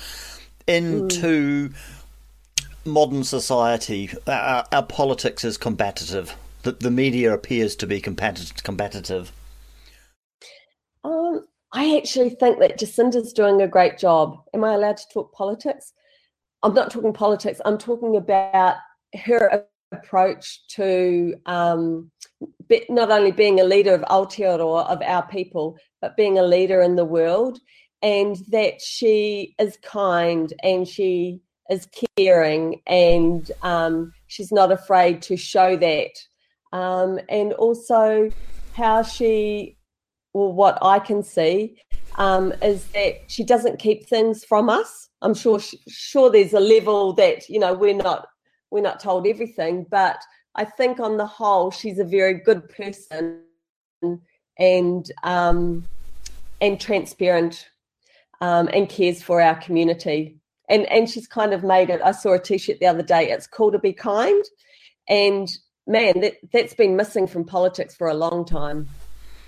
into 0.66 1.68
hmm. 1.68 2.90
modern 2.90 3.24
society. 3.24 4.10
Our, 4.26 4.66
our 4.72 4.82
politics 4.82 5.44
is 5.44 5.56
combative. 5.56 6.36
The, 6.62 6.72
the 6.72 6.90
media 6.90 7.32
appears 7.32 7.76
to 7.76 7.86
be 7.86 8.00
combative. 8.00 8.62
combative. 8.64 9.32
Um, 11.04 11.46
I 11.72 11.96
actually 11.96 12.30
think 12.30 12.58
that 12.58 12.78
Jacinda's 12.78 13.32
doing 13.32 13.62
a 13.62 13.68
great 13.68 13.98
job. 13.98 14.38
Am 14.54 14.64
I 14.64 14.74
allowed 14.74 14.96
to 14.96 15.08
talk 15.12 15.32
politics? 15.32 15.92
I'm 16.62 16.74
not 16.74 16.90
talking 16.90 17.12
politics. 17.12 17.60
I'm 17.64 17.78
talking 17.78 18.16
about 18.16 18.76
her 19.24 19.64
approach 19.92 20.66
to 20.68 21.34
um, 21.46 22.10
not 22.88 23.10
only 23.10 23.32
being 23.32 23.60
a 23.60 23.64
leader 23.64 23.94
of 23.94 24.02
Aotearoa, 24.02 24.86
of 24.86 25.02
our 25.02 25.26
people, 25.26 25.76
but 26.00 26.16
being 26.16 26.38
a 26.38 26.42
leader 26.42 26.80
in 26.82 26.96
the 26.96 27.04
world, 27.04 27.58
and 28.02 28.36
that 28.50 28.80
she 28.80 29.54
is 29.58 29.76
kind 29.82 30.52
and 30.62 30.86
she 30.86 31.40
is 31.70 31.88
caring 32.16 32.80
and 32.86 33.50
um, 33.62 34.12
she's 34.26 34.52
not 34.52 34.72
afraid 34.72 35.22
to 35.22 35.36
show 35.36 35.76
that. 35.76 36.10
Um, 36.72 37.18
and 37.28 37.52
also 37.54 38.30
how 38.74 39.02
she, 39.02 39.76
well, 40.32 40.52
what 40.52 40.78
I 40.82 40.98
can 40.98 41.22
see 41.22 41.80
um, 42.16 42.52
is 42.62 42.84
that 42.88 43.30
she 43.30 43.44
doesn't 43.44 43.78
keep 43.78 44.06
things 44.06 44.44
from 44.44 44.68
us. 44.68 45.08
I'm 45.22 45.34
sure, 45.34 45.60
sure, 45.88 46.30
there's 46.30 46.52
a 46.52 46.60
level 46.60 47.12
that 47.14 47.48
you 47.48 47.58
know 47.58 47.74
we're 47.74 47.94
not 47.94 48.28
we're 48.70 48.82
not 48.82 49.00
told 49.00 49.26
everything, 49.26 49.86
but 49.90 50.22
I 50.54 50.64
think 50.64 51.00
on 51.00 51.16
the 51.16 51.26
whole 51.26 51.70
she's 51.70 51.98
a 51.98 52.04
very 52.04 52.34
good 52.34 52.68
person 52.68 53.42
and 54.58 55.10
um, 55.22 55.86
and 56.60 56.80
transparent 56.80 57.68
um, 58.40 58.68
and 58.72 58.88
cares 58.88 59.22
for 59.22 59.40
our 59.40 59.54
community. 59.54 60.36
And 60.68 60.84
and 60.86 61.08
she's 61.08 61.26
kind 61.26 61.54
of 61.54 61.62
made 61.64 61.90
it. 61.90 62.00
I 62.04 62.12
saw 62.12 62.34
a 62.34 62.38
T-shirt 62.38 62.80
the 62.80 62.86
other 62.86 63.02
day. 63.02 63.30
It's 63.30 63.46
cool 63.46 63.72
to 63.72 63.78
be 63.78 63.92
kind, 63.92 64.44
and 65.08 65.48
man, 65.86 66.20
that 66.20 66.34
that's 66.52 66.74
been 66.74 66.96
missing 66.96 67.26
from 67.26 67.44
politics 67.44 67.94
for 67.94 68.08
a 68.08 68.14
long 68.14 68.44
time, 68.44 68.88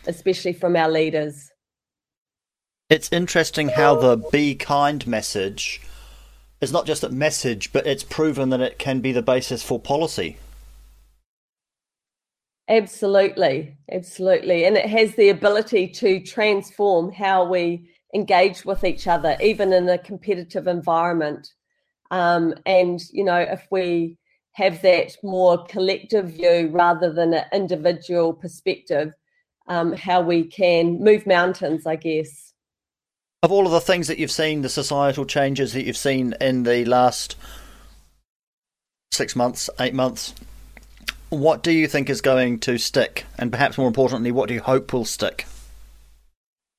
especially 0.06 0.54
from 0.54 0.76
our 0.76 0.90
leaders. 0.90 1.50
It's 2.88 3.12
interesting 3.12 3.68
how 3.68 3.96
the 3.96 4.16
"be 4.32 4.54
kind" 4.54 5.06
message 5.06 5.82
is 6.60 6.72
not 6.72 6.86
just 6.86 7.02
a 7.02 7.08
message, 7.08 7.72
but 7.72 7.86
it's 7.86 8.02
proven 8.02 8.50
that 8.50 8.60
it 8.60 8.78
can 8.78 9.00
be 9.00 9.12
the 9.12 9.22
basis 9.22 9.62
for 9.62 9.78
policy. 9.80 10.36
Absolutely, 12.68 13.76
absolutely. 13.90 14.64
And 14.64 14.76
it 14.76 14.86
has 14.86 15.16
the 15.16 15.30
ability 15.30 15.88
to 15.88 16.20
transform 16.20 17.10
how 17.10 17.44
we 17.44 17.90
engage 18.14 18.64
with 18.64 18.84
each 18.84 19.08
other, 19.08 19.36
even 19.42 19.72
in 19.72 19.88
a 19.88 19.98
competitive 19.98 20.68
environment. 20.68 21.52
Um, 22.10 22.54
and, 22.66 23.00
you 23.12 23.24
know, 23.24 23.38
if 23.38 23.66
we 23.70 24.18
have 24.52 24.82
that 24.82 25.16
more 25.22 25.64
collective 25.64 26.30
view 26.30 26.68
rather 26.72 27.12
than 27.12 27.34
an 27.34 27.44
individual 27.52 28.32
perspective, 28.32 29.14
um, 29.68 29.92
how 29.92 30.20
we 30.20 30.44
can 30.44 31.02
move 31.02 31.26
mountains, 31.26 31.86
I 31.86 31.96
guess. 31.96 32.49
Of 33.42 33.52
all 33.52 33.64
of 33.64 33.72
the 33.72 33.80
things 33.80 34.08
that 34.08 34.18
you've 34.18 34.30
seen, 34.30 34.60
the 34.60 34.68
societal 34.68 35.24
changes 35.24 35.72
that 35.72 35.86
you've 35.86 35.96
seen 35.96 36.34
in 36.42 36.64
the 36.64 36.84
last 36.84 37.36
six 39.12 39.34
months, 39.34 39.70
eight 39.80 39.94
months, 39.94 40.34
what 41.30 41.62
do 41.62 41.72
you 41.72 41.88
think 41.88 42.10
is 42.10 42.20
going 42.20 42.58
to 42.60 42.76
stick? 42.76 43.24
And 43.38 43.50
perhaps 43.50 43.78
more 43.78 43.86
importantly, 43.86 44.30
what 44.30 44.48
do 44.48 44.54
you 44.54 44.60
hope 44.60 44.92
will 44.92 45.06
stick? 45.06 45.46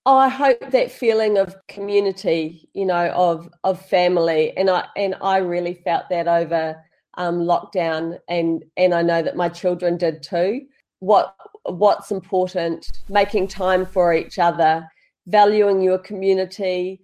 Oh, 0.05 0.15
I 0.15 0.29
hope 0.29 0.69
that 0.69 0.91
feeling 0.91 1.39
of 1.39 1.55
community, 1.67 2.69
you 2.73 2.85
know, 2.85 3.09
of 3.09 3.49
of 3.63 3.83
family, 3.83 4.55
and 4.55 4.69
I 4.69 4.85
and 4.95 5.15
I 5.19 5.37
really 5.37 5.73
felt 5.73 6.09
that 6.09 6.27
over 6.27 6.75
um, 7.17 7.39
lockdown, 7.39 8.19
and 8.27 8.63
and 8.77 8.93
I 8.93 9.01
know 9.01 9.23
that 9.23 9.35
my 9.35 9.49
children 9.49 9.97
did 9.97 10.21
too. 10.21 10.61
What 10.99 11.35
what's 11.63 12.11
important? 12.11 12.91
Making 13.09 13.47
time 13.47 13.85
for 13.85 14.13
each 14.13 14.39
other, 14.39 14.87
valuing 15.27 15.81
your 15.81 15.97
community, 15.97 17.01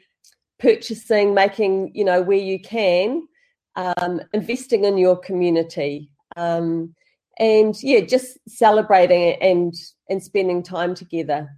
purchasing, 0.59 1.33
making 1.33 1.91
you 1.93 2.03
know 2.03 2.21
where 2.21 2.37
you 2.37 2.59
can, 2.59 3.27
um, 3.75 4.21
investing 4.33 4.85
in 4.85 4.97
your 4.97 5.17
community. 5.17 6.09
Um, 6.35 6.93
and 7.39 7.75
yeah, 7.83 8.01
just 8.01 8.37
celebrating 8.47 9.35
and 9.41 9.73
and 10.09 10.21
spending 10.21 10.63
time 10.63 10.95
together. 10.95 11.49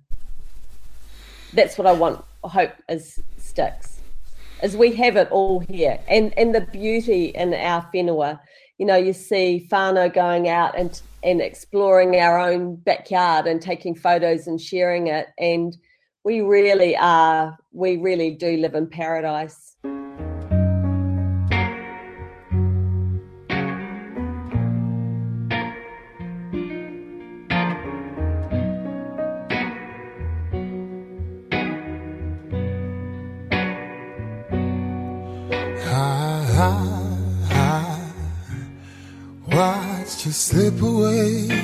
That's 1.54 1.78
what 1.78 1.88
I 1.88 1.94
want. 1.94 2.24
Hope 2.44 2.72
is 2.88 3.20
sticks, 3.38 4.00
as 4.62 4.78
we 4.78 4.94
have 4.96 5.16
it 5.16 5.30
all 5.32 5.60
here, 5.62 6.00
and 6.08 6.38
and 6.38 6.54
the 6.54 6.62
beauty 6.62 7.26
in 7.26 7.54
our 7.54 7.90
whenua. 7.94 8.40
You 8.78 8.86
know, 8.86 8.96
you 8.96 9.14
see 9.14 9.68
whānau 9.72 10.14
going 10.14 10.48
out 10.48 10.78
and 10.78 11.02
and 11.24 11.42
exploring 11.42 12.16
our 12.16 12.40
own 12.40 12.76
backyard 12.76 13.48
and 13.48 13.62
taking 13.62 13.96
photos 13.96 14.48
and 14.48 14.60
sharing 14.60 15.08
it, 15.08 15.28
and 15.38 15.76
we 16.24 16.42
really 16.42 16.96
are. 16.98 17.58
We 17.72 17.98
really 17.98 18.32
do 18.32 18.58
live 18.58 18.76
in 18.76 18.88
paradise. 18.88 19.70
slip 40.50 40.82
away, 40.82 41.59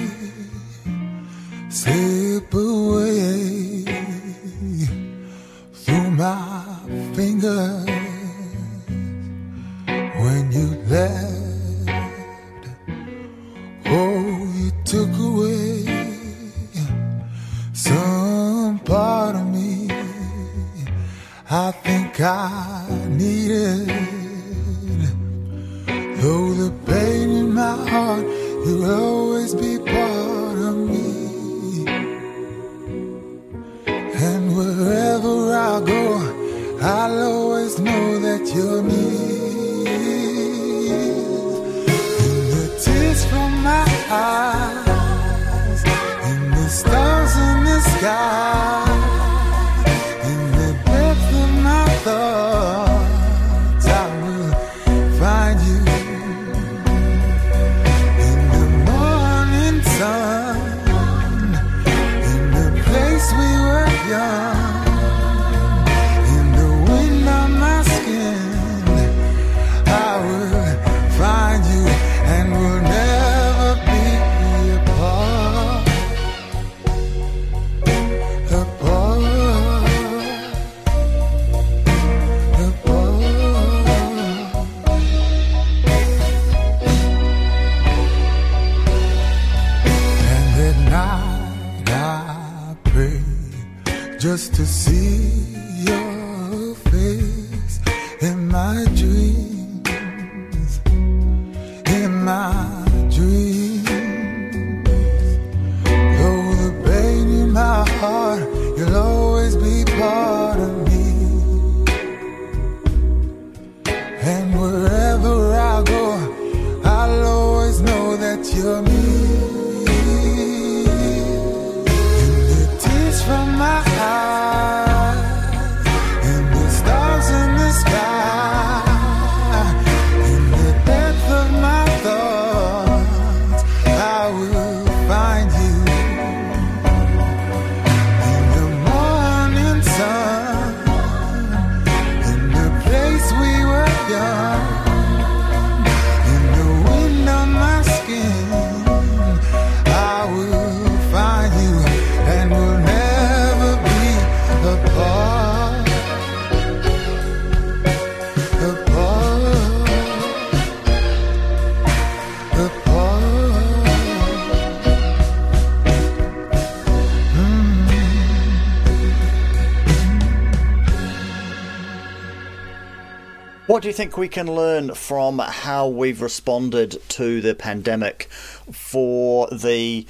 What 173.76 173.82
do 173.82 173.90
you 173.90 173.94
think 173.94 174.18
we 174.18 174.30
can 174.30 174.48
learn 174.48 174.94
from 174.94 175.38
how 175.40 175.90
we've 175.90 176.22
responded 176.22 176.98
to 177.10 177.42
the 177.42 177.54
pandemic 177.54 178.30
for 178.72 179.50
the 179.50 180.08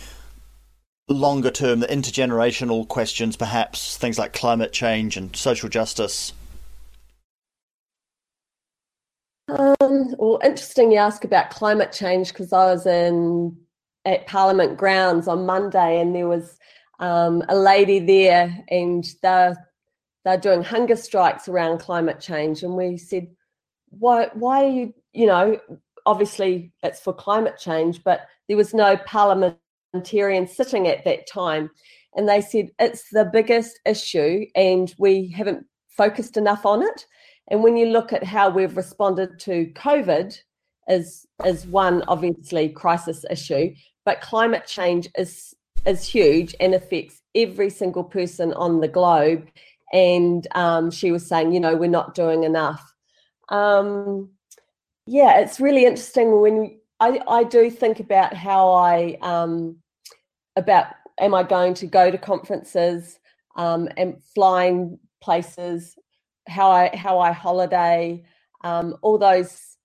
longer 1.09 1.49
term, 1.49 1.80
the 1.80 1.88
intergenerational 1.88 2.88
questions, 2.88 3.36
perhaps 3.36 3.97
things 3.97 4.20
like 4.20 4.34
climate 4.34 4.72
change 4.72 5.18
and 5.18 5.36
social 5.36 5.68
justice? 5.68 6.32
Um, 9.47 10.13
well, 10.20 10.39
interesting 10.43 10.91
you 10.91 10.99
ask 10.99 11.24
about 11.24 11.49
climate 11.49 11.91
change 11.91 12.28
because 12.34 12.53
I 12.53 12.66
was 12.66 12.86
in 12.86 13.57
at 14.05 14.28
Parliament 14.28 14.78
grounds 14.78 15.28
on 15.28 15.47
Monday 15.47 15.99
and 16.01 16.13
there 16.13 16.28
was 16.28 16.59
um, 16.99 17.41
a 17.49 17.55
lady 17.55 17.97
there 17.97 18.63
and 18.70 19.03
they're 19.24 19.57
they're 20.24 20.38
doing 20.38 20.61
hunger 20.61 20.95
strikes 20.95 21.47
around 21.47 21.80
climate 21.80 22.20
change 22.20 22.61
and 22.61 22.76
we 22.76 22.97
said 22.97 23.35
why 24.00 24.30
why 24.34 24.64
are 24.64 24.70
you 24.70 24.93
you 25.14 25.26
know 25.26 25.60
obviously 26.06 26.72
it's 26.84 27.00
for 27.00 27.14
climate 27.14 27.58
change 27.58 28.04
but 28.04 28.22
there 28.48 28.58
was 28.58 28.74
no 28.74 28.98
parliamentarian 29.06 30.48
sitting 30.48 30.88
at 30.88 31.04
that 31.04 31.28
time 31.28 31.70
and 32.16 32.30
they 32.30 32.41
said 32.41 32.70
it's 32.80 33.10
the 33.10 33.26
biggest 33.26 33.80
issue 33.86 34.46
and 34.56 34.93
we 34.98 35.28
haven't 35.28 35.66
focused 35.89 36.38
enough 36.38 36.66
on 36.66 36.82
it 36.84 37.06
and 37.50 37.64
when 37.64 37.78
you 37.78 37.88
look 37.88 38.14
at 38.14 38.24
how 38.24 38.50
we've 38.50 38.78
responded 38.78 39.39
to 39.39 39.72
covid 39.76 40.38
as 40.88 41.26
as 41.43 41.66
one 41.66 42.04
obviously 42.08 42.70
crisis 42.70 43.26
issue 43.30 43.74
but 44.06 44.22
climate 44.22 44.68
change 44.68 45.10
is 45.18 45.56
is 45.86 46.08
huge 46.08 46.56
and 46.60 46.74
affects 46.74 47.22
every 47.36 47.70
single 47.70 48.04
person 48.04 48.54
on 48.54 48.82
the 48.82 48.88
globe. 48.88 49.48
And 49.93 50.48
um, 50.56 50.91
she 50.91 51.12
was 51.12 51.28
saying, 51.28 51.54
you 51.54 51.60
know, 51.60 51.76
we're 51.76 51.89
not 51.89 52.16
doing 52.16 52.43
enough. 52.43 52.82
Um, 53.50 54.30
yeah, 55.06 55.39
it's 55.39 55.60
really 55.60 55.86
interesting 55.86 56.41
when 56.41 56.80
I, 57.00 57.20
I 57.28 57.43
do 57.43 57.70
think 57.70 58.00
about 58.00 58.34
how 58.34 58.72
I 58.72 59.18
um, 59.22 59.78
about 60.56 60.88
am 61.20 61.34
I 61.34 61.43
going 61.43 61.74
to 61.76 61.88
go 61.88 62.10
to 62.10 62.18
conferences 62.18 63.20
um, 63.56 63.89
and 63.98 64.22
flying 64.34 65.00
places, 65.22 65.96
how 66.48 66.72
I 66.72 66.96
how 66.96 67.20
I 67.20 67.32
holiday, 67.32 68.24
um, 68.64 68.96
all 69.02 69.18
those 69.18 69.78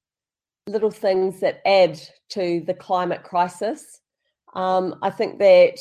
little 0.67 0.91
things 0.91 1.41
that 1.41 1.61
add 1.67 2.01
to 2.31 2.63
the 2.67 2.75
climate 2.75 3.23
crisis. 3.23 4.01
Um, 4.55 4.97
I 5.03 5.11
think 5.11 5.39
that 5.39 5.79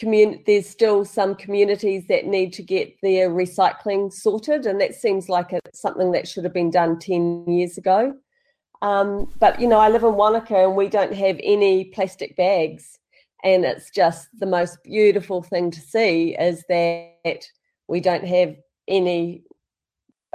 commun- 0.00 0.42
there's 0.46 0.68
still 0.68 1.04
some 1.04 1.34
communities 1.34 2.06
that 2.08 2.26
need 2.26 2.52
to 2.54 2.62
get 2.62 2.96
their 3.02 3.30
recycling 3.30 4.12
sorted, 4.12 4.66
and 4.66 4.80
that 4.80 4.94
seems 4.94 5.28
like 5.28 5.52
it's 5.52 5.80
something 5.80 6.10
that 6.12 6.26
should 6.26 6.44
have 6.44 6.54
been 6.54 6.70
done 6.70 6.98
10 6.98 7.44
years 7.46 7.78
ago. 7.78 8.14
Um, 8.82 9.30
but, 9.38 9.60
you 9.60 9.68
know, 9.68 9.78
I 9.78 9.90
live 9.90 10.04
in 10.04 10.14
Wanaka 10.14 10.64
and 10.64 10.74
we 10.74 10.88
don't 10.88 11.14
have 11.14 11.38
any 11.42 11.84
plastic 11.84 12.34
bags. 12.36 12.98
And 13.44 13.64
it's 13.64 13.90
just 13.90 14.28
the 14.38 14.46
most 14.46 14.82
beautiful 14.82 15.42
thing 15.42 15.70
to 15.70 15.80
see 15.80 16.36
is 16.38 16.64
that 16.68 17.44
we 17.88 18.00
don't 18.00 18.26
have 18.26 18.56
any 18.88 19.42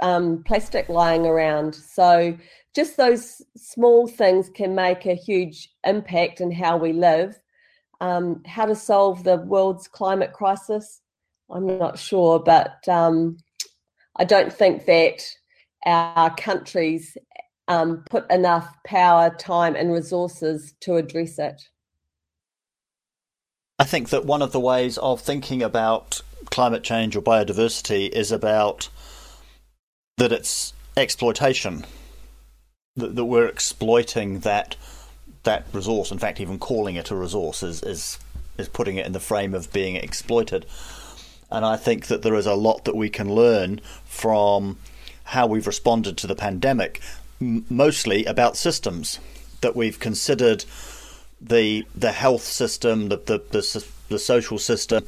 um, 0.00 0.42
plastic 0.44 0.88
lying 0.88 1.26
around. 1.26 1.74
So 1.74 2.36
just 2.74 2.96
those 2.96 3.42
small 3.56 4.06
things 4.06 4.50
can 4.50 4.74
make 4.74 5.06
a 5.06 5.14
huge 5.14 5.70
impact 5.84 6.40
in 6.40 6.52
how 6.52 6.76
we 6.76 6.92
live. 6.92 7.38
Um, 8.00 8.42
how 8.46 8.66
to 8.66 8.74
solve 8.74 9.24
the 9.24 9.36
world's 9.36 9.88
climate 9.88 10.32
crisis, 10.32 11.00
I'm 11.50 11.78
not 11.78 11.98
sure, 11.98 12.38
but 12.38 12.86
um, 12.88 13.38
I 14.16 14.24
don't 14.24 14.52
think 14.52 14.86
that 14.86 15.22
our 15.84 16.34
countries 16.34 17.16
um, 17.68 18.04
put 18.10 18.30
enough 18.30 18.74
power, 18.84 19.30
time, 19.30 19.76
and 19.76 19.92
resources 19.92 20.74
to 20.80 20.96
address 20.96 21.38
it. 21.38 21.62
I 23.78 23.84
think 23.84 24.08
that 24.08 24.24
one 24.24 24.42
of 24.42 24.52
the 24.52 24.60
ways 24.60 24.96
of 24.98 25.20
thinking 25.20 25.62
about 25.62 26.22
climate 26.50 26.82
change 26.82 27.14
or 27.16 27.22
biodiversity 27.22 28.08
is 28.08 28.32
about 28.32 28.88
that 30.16 30.32
it's 30.32 30.72
exploitation 30.96 31.84
that, 32.94 33.14
that 33.14 33.24
we're 33.26 33.46
exploiting 33.46 34.40
that 34.40 34.76
that 35.46 35.64
resource. 35.72 36.12
In 36.12 36.18
fact, 36.18 36.40
even 36.40 36.58
calling 36.58 36.96
it 36.96 37.10
a 37.10 37.16
resource 37.16 37.62
is, 37.62 37.82
is 37.82 38.18
is 38.58 38.68
putting 38.68 38.96
it 38.96 39.06
in 39.06 39.12
the 39.12 39.20
frame 39.20 39.56
of 39.56 39.72
being 39.72 39.96
exploited. 39.96 40.66
And 41.50 41.64
I 41.64 41.76
think 41.76 42.06
that 42.06 42.22
there 42.22 42.38
is 42.38 42.46
a 42.46 42.54
lot 42.54 42.84
that 42.84 42.96
we 42.96 43.08
can 43.08 43.34
learn 43.34 43.80
from 44.04 44.78
how 45.24 45.46
we've 45.46 45.66
responded 45.66 46.16
to 46.18 46.26
the 46.26 46.34
pandemic, 46.34 47.00
m- 47.40 47.64
mostly 47.68 48.24
about 48.24 48.56
systems 48.56 49.18
that 49.60 49.74
we've 49.74 49.98
considered 49.98 50.64
the 51.40 51.84
the 51.94 52.12
health 52.12 52.42
system, 52.42 53.08
the 53.08 53.16
the, 53.16 53.38
the, 53.50 53.84
the 54.08 54.18
social 54.18 54.58
system, 54.58 55.04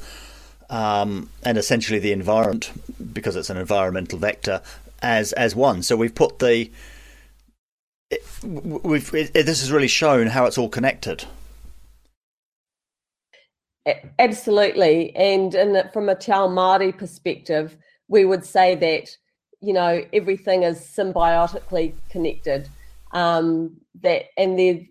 um, 0.69 1.29
and 1.43 1.57
essentially 1.57 1.99
the 1.99 2.11
environment, 2.11 2.71
because 3.13 3.35
it's 3.35 3.49
an 3.49 3.57
environmental 3.57 4.19
vector, 4.19 4.61
as 5.01 5.33
as 5.33 5.55
one. 5.55 5.83
So 5.83 5.95
we've 5.95 6.15
put 6.15 6.39
the 6.39 6.69
we've 8.43 9.13
it, 9.13 9.33
this 9.33 9.61
has 9.61 9.71
really 9.71 9.87
shown 9.87 10.27
how 10.27 10.45
it's 10.45 10.57
all 10.57 10.69
connected. 10.69 11.25
Absolutely, 14.19 15.15
and 15.15 15.55
in, 15.55 15.89
from 15.93 16.09
a 16.09 16.15
Te 16.15 16.31
Ao 16.31 16.47
Māori 16.47 16.95
perspective, 16.95 17.77
we 18.07 18.25
would 18.25 18.45
say 18.45 18.75
that 18.75 19.15
you 19.61 19.73
know 19.73 20.03
everything 20.13 20.63
is 20.63 20.79
symbiotically 20.79 21.93
connected. 22.09 22.69
Um, 23.11 23.77
that 24.01 24.25
and 24.37 24.57
the 24.57 24.87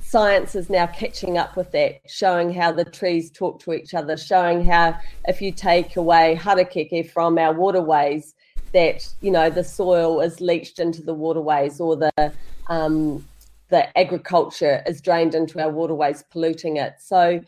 science 0.00 0.54
is 0.54 0.68
now 0.68 0.86
catching 0.86 1.38
up 1.38 1.56
with 1.56 1.72
that, 1.72 2.00
showing 2.06 2.52
how 2.52 2.72
the 2.72 2.84
trees 2.84 3.30
talk 3.30 3.60
to 3.60 3.72
each 3.72 3.94
other, 3.94 4.16
showing 4.16 4.64
how 4.64 4.98
if 5.26 5.40
you 5.40 5.52
take 5.52 5.96
away 5.96 6.38
harakeke 6.38 7.10
from 7.10 7.38
our 7.38 7.54
waterways, 7.54 8.34
that 8.72 9.08
you 9.20 9.30
know 9.30 9.50
the 9.50 9.64
soil 9.64 10.20
is 10.20 10.40
leached 10.40 10.78
into 10.78 11.02
the 11.02 11.14
waterways 11.14 11.80
or 11.80 11.96
the 11.96 12.32
um, 12.72 13.24
the 13.68 13.98
agriculture 13.98 14.82
is 14.86 15.00
drained 15.00 15.34
into 15.34 15.60
our 15.60 15.70
waterways, 15.70 16.24
polluting 16.30 16.76
it. 16.76 16.94
So, 16.98 17.40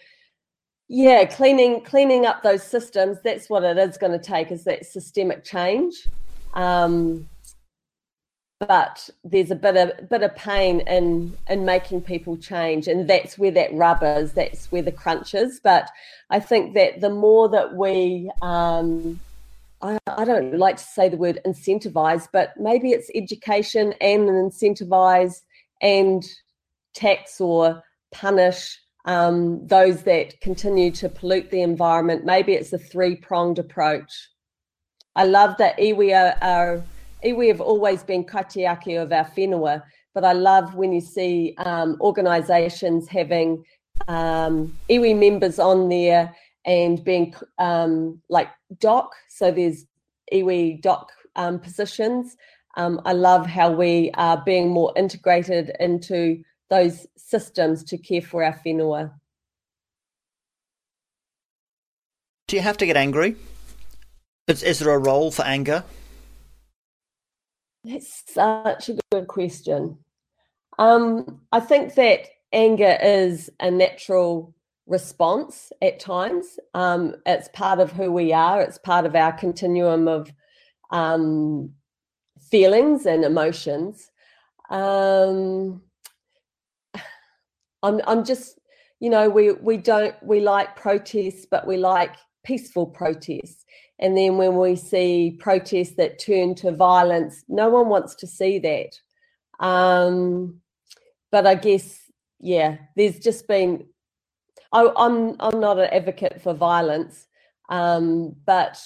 yeah, 0.88 1.24
cleaning 1.24 1.82
cleaning 1.82 2.26
up 2.26 2.42
those 2.42 2.62
systems. 2.62 3.18
That's 3.24 3.48
what 3.48 3.64
it 3.64 3.78
is 3.78 3.96
going 3.96 4.12
to 4.12 4.18
take. 4.18 4.50
Is 4.50 4.64
that 4.64 4.84
systemic 4.84 5.44
change? 5.44 5.94
Um, 6.54 7.28
but 8.60 9.10
there's 9.24 9.50
a 9.50 9.56
bit 9.56 9.76
of 9.76 10.08
bit 10.08 10.22
of 10.22 10.34
pain 10.36 10.80
in 10.80 11.36
in 11.48 11.64
making 11.64 12.02
people 12.02 12.36
change, 12.36 12.86
and 12.86 13.08
that's 13.08 13.38
where 13.38 13.50
that 13.52 13.72
rub 13.74 14.02
is. 14.02 14.32
That's 14.32 14.70
where 14.70 14.82
the 14.82 14.92
crunch 14.92 15.34
is. 15.34 15.60
But 15.62 15.90
I 16.30 16.40
think 16.40 16.74
that 16.74 17.00
the 17.00 17.10
more 17.10 17.48
that 17.48 17.74
we 17.74 18.30
um, 18.42 19.20
I, 19.84 19.98
I 20.08 20.24
don't 20.24 20.58
like 20.58 20.78
to 20.78 20.82
say 20.84 21.10
the 21.10 21.18
word 21.18 21.40
incentivize, 21.46 22.26
but 22.32 22.54
maybe 22.58 22.92
it's 22.92 23.10
education 23.14 23.92
and 24.00 24.28
incentivize 24.28 25.42
and 25.82 26.24
tax 26.94 27.38
or 27.40 27.82
punish 28.10 28.78
um, 29.04 29.66
those 29.66 30.04
that 30.04 30.40
continue 30.40 30.90
to 30.92 31.10
pollute 31.10 31.50
the 31.50 31.60
environment. 31.60 32.24
Maybe 32.24 32.54
it's 32.54 32.72
a 32.72 32.78
three 32.78 33.16
pronged 33.16 33.58
approach. 33.58 34.10
I 35.16 35.24
love 35.24 35.56
that 35.58 35.76
iwi 35.76 36.14
are, 36.14 36.38
are 36.40 36.82
iwi 37.22 37.48
have 37.48 37.60
always 37.60 38.02
been 38.02 38.24
kaitiaki 38.24 39.00
of 39.00 39.12
our 39.12 39.26
whenua, 39.26 39.82
but 40.14 40.24
I 40.24 40.32
love 40.32 40.74
when 40.74 40.92
you 40.92 41.02
see 41.02 41.54
um, 41.58 41.98
organisations 42.00 43.06
having 43.06 43.62
um, 44.08 44.74
iwi 44.88 45.18
members 45.18 45.58
on 45.58 45.90
there 45.90 46.34
and 46.64 47.02
being 47.04 47.34
um, 47.58 48.20
like 48.28 48.48
doc. 48.78 49.12
So 49.28 49.50
there's 49.50 49.86
iwi 50.32 50.80
doc 50.80 51.12
um, 51.36 51.58
positions. 51.58 52.36
Um, 52.76 53.00
I 53.04 53.12
love 53.12 53.46
how 53.46 53.70
we 53.70 54.10
are 54.14 54.42
being 54.44 54.68
more 54.68 54.92
integrated 54.96 55.72
into 55.78 56.42
those 56.70 57.06
systems 57.16 57.84
to 57.84 57.98
care 57.98 58.22
for 58.22 58.42
our 58.42 58.58
whenua. 58.64 59.12
Do 62.48 62.56
you 62.56 62.62
have 62.62 62.76
to 62.78 62.86
get 62.86 62.96
angry? 62.96 63.36
Is, 64.48 64.62
is 64.62 64.78
there 64.80 64.90
a 64.90 64.98
role 64.98 65.30
for 65.30 65.42
anger? 65.44 65.84
That's 67.84 68.22
such 68.26 68.88
a 68.88 68.98
good 69.12 69.28
question. 69.28 69.98
Um, 70.78 71.40
I 71.52 71.60
think 71.60 71.94
that 71.94 72.26
anger 72.52 72.98
is 73.02 73.50
a 73.60 73.70
natural 73.70 74.54
response 74.86 75.72
at 75.80 76.00
times. 76.00 76.58
Um, 76.74 77.16
it's 77.26 77.48
part 77.48 77.80
of 77.80 77.92
who 77.92 78.12
we 78.12 78.32
are. 78.32 78.60
It's 78.60 78.78
part 78.78 79.06
of 79.06 79.14
our 79.14 79.32
continuum 79.32 80.08
of 80.08 80.32
um, 80.90 81.72
feelings 82.50 83.06
and 83.06 83.24
emotions. 83.24 84.10
Um, 84.70 85.82
I'm, 87.82 88.00
I'm 88.06 88.24
just, 88.24 88.58
you 89.00 89.10
know, 89.10 89.28
we 89.28 89.52
we 89.52 89.76
don't 89.76 90.14
we 90.22 90.40
like 90.40 90.76
protests, 90.76 91.46
but 91.50 91.66
we 91.66 91.76
like 91.76 92.14
peaceful 92.44 92.86
protests. 92.86 93.64
And 93.98 94.16
then 94.16 94.38
when 94.38 94.56
we 94.56 94.76
see 94.76 95.36
protests 95.38 95.96
that 95.96 96.18
turn 96.18 96.54
to 96.56 96.72
violence, 96.72 97.44
no 97.48 97.68
one 97.68 97.88
wants 97.88 98.14
to 98.16 98.26
see 98.26 98.58
that. 98.58 99.64
Um, 99.64 100.60
but 101.30 101.46
I 101.46 101.54
guess, 101.54 102.00
yeah, 102.40 102.78
there's 102.96 103.18
just 103.18 103.46
been 103.46 103.86
I, 104.74 104.90
I'm, 104.96 105.36
I'm 105.38 105.60
not 105.60 105.78
an 105.78 105.88
advocate 105.92 106.42
for 106.42 106.52
violence, 106.52 107.26
um, 107.68 108.34
but 108.44 108.76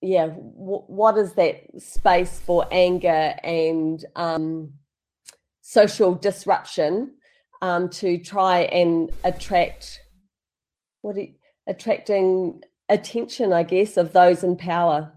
yeah, 0.00 0.28
w- 0.28 0.84
what 0.86 1.18
is 1.18 1.34
that 1.34 1.60
space 1.78 2.40
for 2.40 2.66
anger 2.72 3.34
and 3.44 4.02
um, 4.16 4.72
social 5.60 6.14
disruption 6.14 7.12
um, 7.60 7.90
to 7.90 8.16
try 8.16 8.60
and 8.60 9.12
attract 9.24 10.00
what 11.02 11.16
you, 11.16 11.34
attracting 11.66 12.62
attention, 12.88 13.52
I 13.52 13.62
guess, 13.62 13.98
of 13.98 14.14
those 14.14 14.42
in 14.42 14.56
power. 14.56 15.12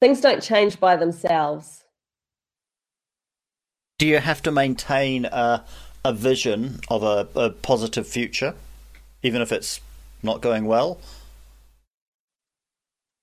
Things 0.00 0.22
don't 0.22 0.42
change 0.42 0.80
by 0.80 0.96
themselves. 0.96 1.84
Do 3.98 4.06
you 4.06 4.18
have 4.18 4.40
to 4.42 4.50
maintain 4.50 5.26
a, 5.26 5.66
a 6.04 6.12
vision 6.12 6.80
of 6.88 7.02
a, 7.02 7.28
a 7.34 7.50
positive 7.50 8.06
future, 8.06 8.54
even 9.22 9.42
if 9.42 9.52
it's 9.52 9.80
not 10.22 10.40
going 10.40 10.64
well? 10.64 11.00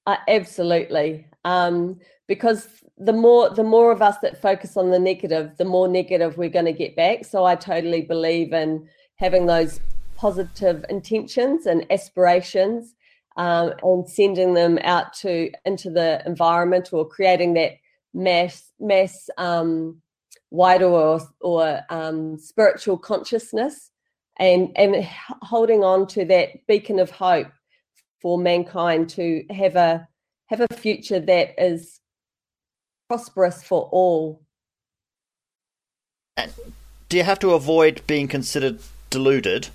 Uh, 0.05 0.17
absolutely, 0.28 1.28
um, 1.43 1.99
because 2.28 2.67
the 2.97 3.13
more 3.13 3.49
the 3.49 3.63
more 3.63 3.91
of 3.91 4.01
us 4.01 4.17
that 4.21 4.41
focus 4.41 4.78
on 4.78 4.89
the 4.91 4.99
negative, 4.99 5.51
the 5.57 5.65
more 5.65 5.88
negative 5.88 6.38
we're 6.38 6.49
going 6.49 6.65
to 6.65 6.73
get 6.73 6.95
back. 6.95 7.25
So 7.25 7.45
I 7.45 7.55
totally 7.55 8.01
believe 8.01 8.53
in 8.53 8.88
having 9.17 9.47
those 9.47 9.80
positive 10.15 10.86
intentions 10.89 11.65
and 11.65 11.86
aspirations, 11.91 12.95
um, 13.36 13.73
and 13.84 14.09
sending 14.09 14.53
them 14.53 14.80
out 14.84 15.13
to 15.15 15.51
into 15.65 15.89
the 15.89 16.21
environment 16.25 16.93
or 16.93 17.07
creating 17.07 17.53
that 17.55 17.73
mass 18.13 18.71
mass 18.80 19.30
um, 19.38 20.01
wider 20.52 20.86
or 20.86 21.22
or 21.41 21.82
um, 21.89 22.38
spiritual 22.38 22.98
consciousness, 22.98 23.91
and 24.38 24.72
and 24.76 25.08
holding 25.41 25.84
on 25.84 26.08
to 26.08 26.26
that 26.26 26.66
beacon 26.68 27.00
of 27.00 27.12
hope 27.12 27.52
for 28.22 28.38
mankind 28.38 29.10
to 29.10 29.43
have 29.52 29.76
a 29.76 30.08
have 30.48 30.62
a 30.62 30.74
future 30.76 31.20
that 31.20 31.54
is 31.58 32.00
prosperous 33.08 33.64
for 33.64 33.89
all. 33.91 34.41
And 36.36 36.52
do 37.10 37.18
you 37.18 37.24
have 37.24 37.39
to 37.39 37.52
avoid 37.52 38.02
being 38.08 38.28
considered 38.28 38.80
deluded 39.10 39.70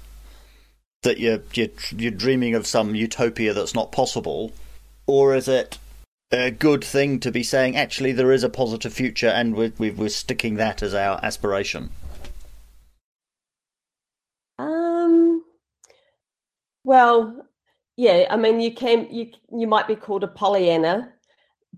that 1.02 1.18
you're 1.18 1.40
you're 1.54 1.68
you're 1.96 2.10
dreaming 2.10 2.54
of 2.54 2.66
some 2.66 2.94
utopia 2.94 3.52
that's 3.52 3.74
not 3.74 3.92
possible, 3.92 4.52
or 5.06 5.34
is 5.34 5.48
it 5.48 5.78
a 6.32 6.50
good 6.50 6.82
thing 6.82 7.20
to 7.20 7.30
be 7.30 7.42
saying 7.42 7.76
actually 7.76 8.12
there 8.12 8.32
is 8.32 8.42
a 8.42 8.48
positive 8.48 8.92
future 8.92 9.28
and 9.28 9.54
we're 9.54 9.72
we're 9.78 10.08
sticking 10.08 10.54
that 10.56 10.82
as 10.82 10.94
our 10.94 11.20
aspiration? 11.22 11.90
Um. 14.58 15.44
Well, 16.84 17.46
yeah. 17.96 18.26
I 18.30 18.36
mean, 18.36 18.60
you 18.60 18.74
can 18.74 19.08
you 19.10 19.30
you 19.52 19.66
might 19.66 19.86
be 19.86 19.94
called 19.96 20.24
a 20.24 20.28
Pollyanna, 20.28 21.12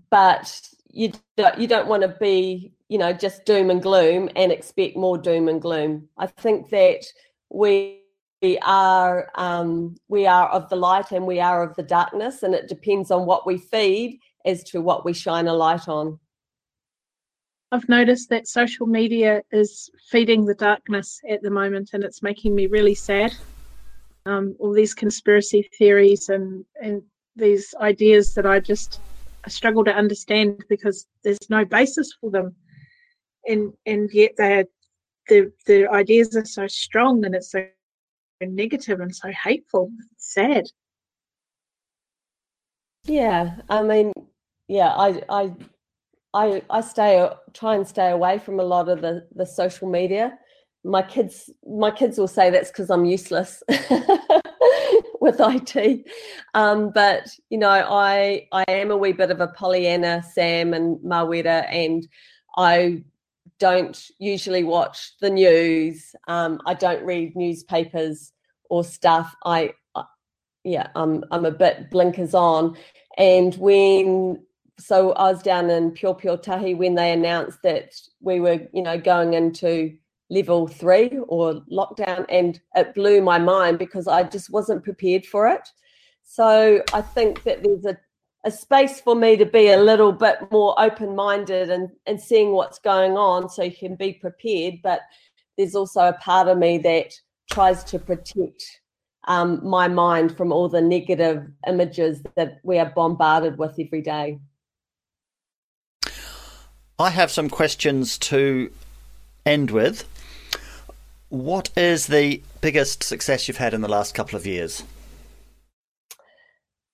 but 0.09 0.61
you 0.91 1.11
don't, 1.35 1.59
you 1.59 1.67
don't 1.67 1.87
want 1.87 2.03
to 2.03 2.15
be 2.19 2.71
you 2.87 2.97
know 2.97 3.11
just 3.11 3.45
doom 3.45 3.69
and 3.69 3.81
gloom 3.81 4.29
and 4.35 4.51
expect 4.51 4.95
more 4.95 5.17
doom 5.17 5.49
and 5.49 5.61
gloom. 5.61 6.07
I 6.17 6.27
think 6.27 6.69
that 6.69 7.05
we 7.49 7.99
we 8.41 8.57
are 8.59 9.29
um, 9.35 9.97
we 10.07 10.27
are 10.27 10.47
of 10.49 10.69
the 10.69 10.75
light 10.77 11.11
and 11.11 11.25
we 11.25 11.41
are 11.41 11.61
of 11.61 11.75
the 11.75 11.83
darkness, 11.83 12.41
and 12.41 12.53
it 12.53 12.69
depends 12.69 13.11
on 13.11 13.25
what 13.25 13.45
we 13.45 13.57
feed 13.57 14.19
as 14.45 14.63
to 14.63 14.81
what 14.81 15.05
we 15.05 15.13
shine 15.13 15.47
a 15.47 15.53
light 15.53 15.87
on. 15.87 16.19
I've 17.71 17.89
noticed 17.89 18.29
that 18.29 18.47
social 18.47 18.85
media 18.85 19.41
is 19.51 19.89
feeding 20.09 20.45
the 20.45 20.53
darkness 20.53 21.19
at 21.29 21.41
the 21.41 21.49
moment, 21.49 21.89
and 21.93 22.03
it's 22.03 22.21
making 22.21 22.55
me 22.55 22.67
really 22.67 22.95
sad. 22.95 23.33
Um, 24.25 24.55
all 24.59 24.73
these 24.73 24.93
conspiracy 24.93 25.69
theories 25.77 26.29
and 26.29 26.63
and 26.81 27.01
these 27.35 27.73
ideas 27.81 28.33
that 28.35 28.45
I 28.45 28.59
just 28.59 29.01
I 29.45 29.49
struggle 29.49 29.83
to 29.83 29.93
understand 29.93 30.63
because 30.69 31.07
there's 31.23 31.49
no 31.49 31.65
basis 31.65 32.13
for 32.21 32.31
them, 32.31 32.55
and 33.45 33.73
and 33.85 34.09
yet 34.13 34.31
they 34.37 34.65
the 35.27 35.51
the 35.65 35.89
ideas 35.89 36.35
are 36.35 36.45
so 36.45 36.67
strong 36.67 37.25
and 37.25 37.35
it's 37.35 37.51
so 37.51 37.65
negative 38.41 38.99
and 38.99 39.15
so 39.15 39.31
hateful. 39.43 39.91
It's 40.13 40.33
sad. 40.33 40.65
Yeah, 43.05 43.57
I 43.69 43.83
mean, 43.83 44.13
yeah, 44.67 44.89
I 44.89 45.21
I 45.29 45.53
I 46.33 46.61
I 46.69 46.81
stay 46.81 47.29
try 47.53 47.75
and 47.75 47.87
stay 47.87 48.11
away 48.11 48.39
from 48.39 48.59
a 48.59 48.63
lot 48.63 48.89
of 48.89 49.01
the 49.01 49.27
the 49.35 49.45
social 49.45 49.89
media. 49.89 50.37
My 50.83 51.01
kids 51.01 51.49
my 51.65 51.91
kids 51.91 52.17
will 52.17 52.27
say 52.27 52.49
that's 52.49 52.71
because 52.71 52.89
I'm 52.89 53.05
useless 53.05 53.63
with 55.21 55.37
IT. 55.39 56.05
Um, 56.53 56.91
but 56.91 57.27
you 57.49 57.57
know, 57.57 57.69
I 57.69 58.47
I 58.51 58.63
am 58.67 58.91
a 58.91 58.97
wee 58.97 59.13
bit 59.13 59.31
of 59.31 59.41
a 59.41 59.47
Pollyanna, 59.47 60.23
Sam 60.33 60.73
and 60.73 60.97
Mawera, 60.99 61.67
and 61.71 62.07
I 62.57 63.03
don't 63.59 64.09
usually 64.19 64.63
watch 64.63 65.17
the 65.21 65.29
news. 65.29 66.15
Um, 66.27 66.59
I 66.65 66.73
don't 66.73 67.05
read 67.05 67.35
newspapers 67.35 68.31
or 68.69 68.83
stuff. 68.83 69.33
I, 69.45 69.73
I, 69.95 70.03
yeah, 70.63 70.87
I'm 70.95 71.23
I'm 71.31 71.45
a 71.45 71.51
bit 71.51 71.89
blinkers 71.89 72.33
on. 72.33 72.77
And 73.17 73.55
when 73.55 74.44
so 74.77 75.13
I 75.13 75.31
was 75.31 75.41
down 75.41 75.69
in 75.69 75.91
Piopiotahi 75.91 76.77
when 76.77 76.95
they 76.95 77.11
announced 77.11 77.59
that 77.63 77.93
we 78.21 78.39
were, 78.39 78.59
you 78.73 78.81
know, 78.81 78.99
going 78.99 79.33
into 79.33 79.95
level 80.29 80.67
three 80.67 81.17
or 81.27 81.61
lockdown, 81.71 82.25
and 82.29 82.59
it 82.75 82.93
blew 82.93 83.21
my 83.21 83.37
mind 83.37 83.79
because 83.79 84.07
I 84.07 84.23
just 84.23 84.49
wasn't 84.49 84.83
prepared 84.83 85.25
for 85.25 85.47
it. 85.47 85.67
So 86.23 86.83
I 86.93 87.01
think 87.01 87.43
that 87.43 87.63
there's 87.63 87.85
a 87.85 87.97
a 88.45 88.51
space 88.51 89.01
for 89.01 89.15
me 89.15 89.35
to 89.35 89.45
be 89.45 89.69
a 89.69 89.77
little 89.77 90.11
bit 90.11 90.37
more 90.51 90.79
open 90.79 91.15
minded 91.15 91.71
and, 91.71 91.89
and 92.05 92.21
seeing 92.21 92.51
what's 92.51 92.77
going 92.77 93.17
on 93.17 93.49
so 93.49 93.63
you 93.63 93.75
can 93.75 93.95
be 93.95 94.13
prepared. 94.13 94.75
But 94.83 95.01
there's 95.57 95.75
also 95.75 96.01
a 96.01 96.13
part 96.13 96.47
of 96.47 96.59
me 96.59 96.77
that 96.79 97.11
tries 97.51 97.83
to 97.85 97.97
protect 97.97 98.63
um, 99.27 99.67
my 99.67 99.87
mind 99.87 100.37
from 100.37 100.51
all 100.51 100.69
the 100.69 100.81
negative 100.81 101.47
images 101.67 102.21
that 102.35 102.59
we 102.63 102.77
are 102.77 102.91
bombarded 102.95 103.57
with 103.57 103.79
every 103.79 104.03
day. 104.03 104.39
I 106.97 107.09
have 107.09 107.29
some 107.29 107.49
questions 107.49 108.17
to 108.19 108.71
end 109.45 109.69
with. 109.69 110.07
What 111.27 111.69
is 111.75 112.07
the 112.07 112.41
biggest 112.61 113.03
success 113.03 113.47
you've 113.47 113.57
had 113.57 113.73
in 113.73 113.81
the 113.81 113.89
last 113.89 114.15
couple 114.15 114.37
of 114.37 114.45
years? 114.45 114.83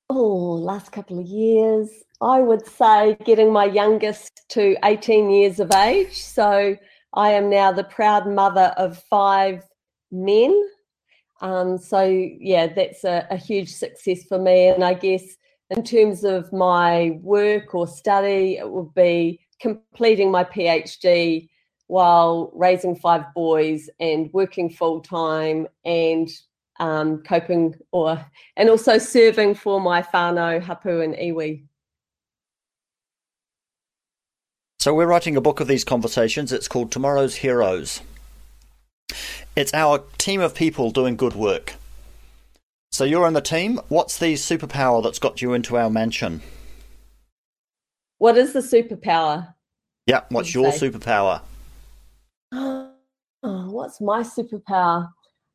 Oh, 0.10 0.54
last 0.54 0.92
couple 0.92 1.20
of 1.20 1.28
years, 1.28 1.90
I 2.20 2.40
would 2.40 2.66
say 2.66 3.16
getting 3.26 3.54
my 3.54 3.66
youngest 3.66 4.42
to 4.50 4.76
18 4.84 5.30
years 5.30 5.60
of 5.60 5.72
age. 5.72 6.18
So 6.18 6.76
I 7.14 7.30
am 7.30 7.52
now 7.52 7.72
the 7.72 7.84
proud 7.84 8.28
mother 8.28 8.74
of 8.78 8.98
five 9.04 9.64
men. 10.12 10.68
Um, 11.42 11.78
so 11.78 12.04
yeah, 12.04 12.68
that's 12.68 13.04
a, 13.04 13.28
a 13.30 13.38
huge 13.38 13.70
success 13.70 14.24
for 14.28 14.40
me. 14.40 14.68
And 14.68 14.84
I 14.84 14.96
guess 14.96 15.24
in 15.70 15.84
terms 15.84 16.24
of 16.24 16.52
my 16.52 17.20
work 17.22 17.76
or 17.76 17.88
study, 17.88 18.58
it 18.58 18.70
would 18.70 18.96
be 18.96 19.40
completing 19.62 20.32
my 20.32 20.44
PhD 20.44 21.50
while 21.88 22.52
raising 22.56 22.96
five 22.96 23.26
boys 23.36 23.90
and 24.00 24.32
working 24.34 24.70
full 24.70 25.02
time 25.02 25.68
and 25.86 26.30
um, 26.80 27.22
coping 27.24 27.76
or 27.92 28.26
and 28.58 28.70
also 28.70 28.98
serving 28.98 29.56
for 29.56 29.80
my 29.80 30.02
whānau, 30.02 30.62
hapu 30.62 31.02
and 31.02 31.14
iwi. 31.16 31.64
So 34.80 34.96
we're 34.96 35.06
writing 35.06 35.38
a 35.38 35.42
book 35.42 35.60
of 35.60 35.68
these 35.68 35.84
conversations. 35.84 36.52
It's 36.52 36.68
called 36.68 36.92
Tomorrow's 36.92 37.36
Heroes. 37.36 38.02
It's 39.56 39.74
our 39.74 40.04
team 40.18 40.42
of 40.42 40.56
people 40.56 40.90
doing 40.90 41.16
good 41.16 41.36
work. 41.36 41.76
So 42.92 43.04
you're 43.04 43.26
on 43.26 43.34
the 43.34 43.42
team. 43.42 43.80
What's 43.90 44.18
the 44.18 44.34
superpower 44.34 45.04
that's 45.04 45.20
got 45.20 45.42
you 45.42 45.54
into 45.54 45.78
our 45.78 45.90
mansion? 45.90 46.42
What 48.22 48.38
is 48.38 48.54
the 48.54 48.60
superpower? 48.60 49.52
Yeah, 50.06 50.22
what's 50.30 50.54
your 50.54 50.72
say? 50.72 50.92
superpower? 50.92 51.42
Oh, 52.52 52.92
what's 53.42 54.00
my 54.00 54.22
superpower? 54.22 55.10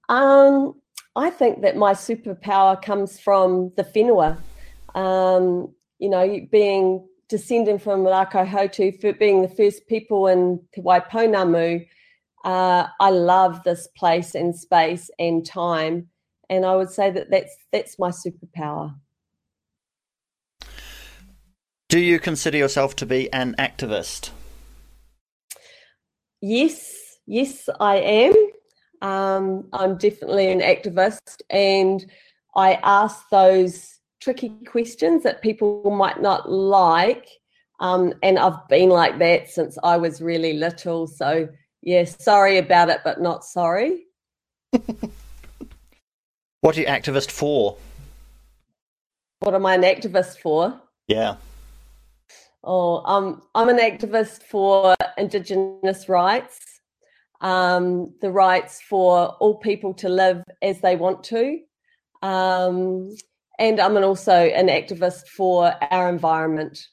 Um, 0.09 0.75
I 1.15 1.31
think 1.31 1.63
that 1.63 1.77
my 1.77 1.93
superpower 1.93 2.83
comes 2.83 3.21
from 3.21 3.71
the 3.77 3.85
whenua. 3.85 4.37
Um, 4.97 5.73
you 6.01 6.09
know, 6.09 6.41
being 6.51 7.07
descending 7.29 7.79
from 7.79 8.01
Rākaihautū, 8.01 9.01
for 9.01 9.13
being 9.13 9.43
the 9.43 9.49
first 9.49 9.87
people 9.87 10.27
in 10.27 10.59
Te 10.75 10.81
Waipounamu, 10.81 11.87
uh, 12.45 12.89
I 12.99 13.11
love 13.11 13.63
this 13.63 13.87
place 13.97 14.35
and 14.35 14.57
space 14.57 15.09
and 15.21 15.47
time, 15.47 16.09
and 16.51 16.67
I 16.67 16.75
would 16.75 16.91
say 16.91 17.13
that 17.13 17.31
that's 17.31 17.57
that's 17.71 17.97
my 18.01 18.11
superpower. 18.11 18.93
Do 21.89 22.01
you 22.01 22.19
consider 22.19 22.59
yourself 22.59 22.97
to 22.97 23.07
be 23.07 23.33
an 23.33 23.55
activist? 23.61 24.31
Yes, 26.41 27.19
yes, 27.27 27.69
I 27.79 27.97
am. 27.97 28.35
Um, 29.03 29.69
I'm 29.73 29.97
definitely 29.97 30.51
an 30.51 30.61
activist, 30.61 31.43
and 31.49 32.05
I 32.57 32.75
ask 32.83 33.29
those 33.31 34.01
tricky 34.21 34.49
questions 34.67 35.23
that 35.23 35.43
people 35.43 35.89
might 35.91 36.21
not 36.21 36.51
like. 36.51 37.29
Um, 37.79 38.15
and 38.21 38.37
I've 38.37 38.67
been 38.69 38.89
like 38.89 39.21
that 39.21 39.49
since 39.49 39.79
I 39.85 39.97
was 39.97 40.21
really 40.21 40.55
little. 40.55 41.07
So, 41.07 41.49
yeah, 41.83 42.05
sorry 42.05 42.59
about 42.59 42.89
it, 42.89 43.03
but 43.05 43.21
not 43.21 43.45
sorry. 43.45 44.07
what 46.63 46.77
are 46.77 46.81
you 46.81 46.87
activist 46.87 47.31
for? 47.31 47.77
What 49.39 49.55
am 49.55 49.67
I 49.67 49.75
an 49.75 49.83
activist 49.83 50.41
for? 50.41 50.81
Yeah. 51.07 51.37
Oh, 52.69 53.01
um, 53.05 53.43
I'm 53.55 53.69
an 53.69 53.79
activist 53.79 54.43
for 54.43 54.97
Indigenous 55.17 56.09
rights, 56.09 56.59
um, 57.41 58.13
the 58.21 58.33
rights 58.33 58.83
for 58.83 59.29
all 59.39 59.59
people 59.59 59.95
to 59.95 60.09
live 60.09 60.43
as 60.63 60.81
they 60.81 60.97
want 60.97 61.23
to. 61.25 61.61
Um, 62.23 63.15
and 63.61 63.79
I'm 63.79 63.97
an 63.97 64.03
also 64.03 64.33
an 64.33 64.67
activist 64.67 65.29
for 65.29 65.75
our 65.93 66.09
environment, 66.09 66.89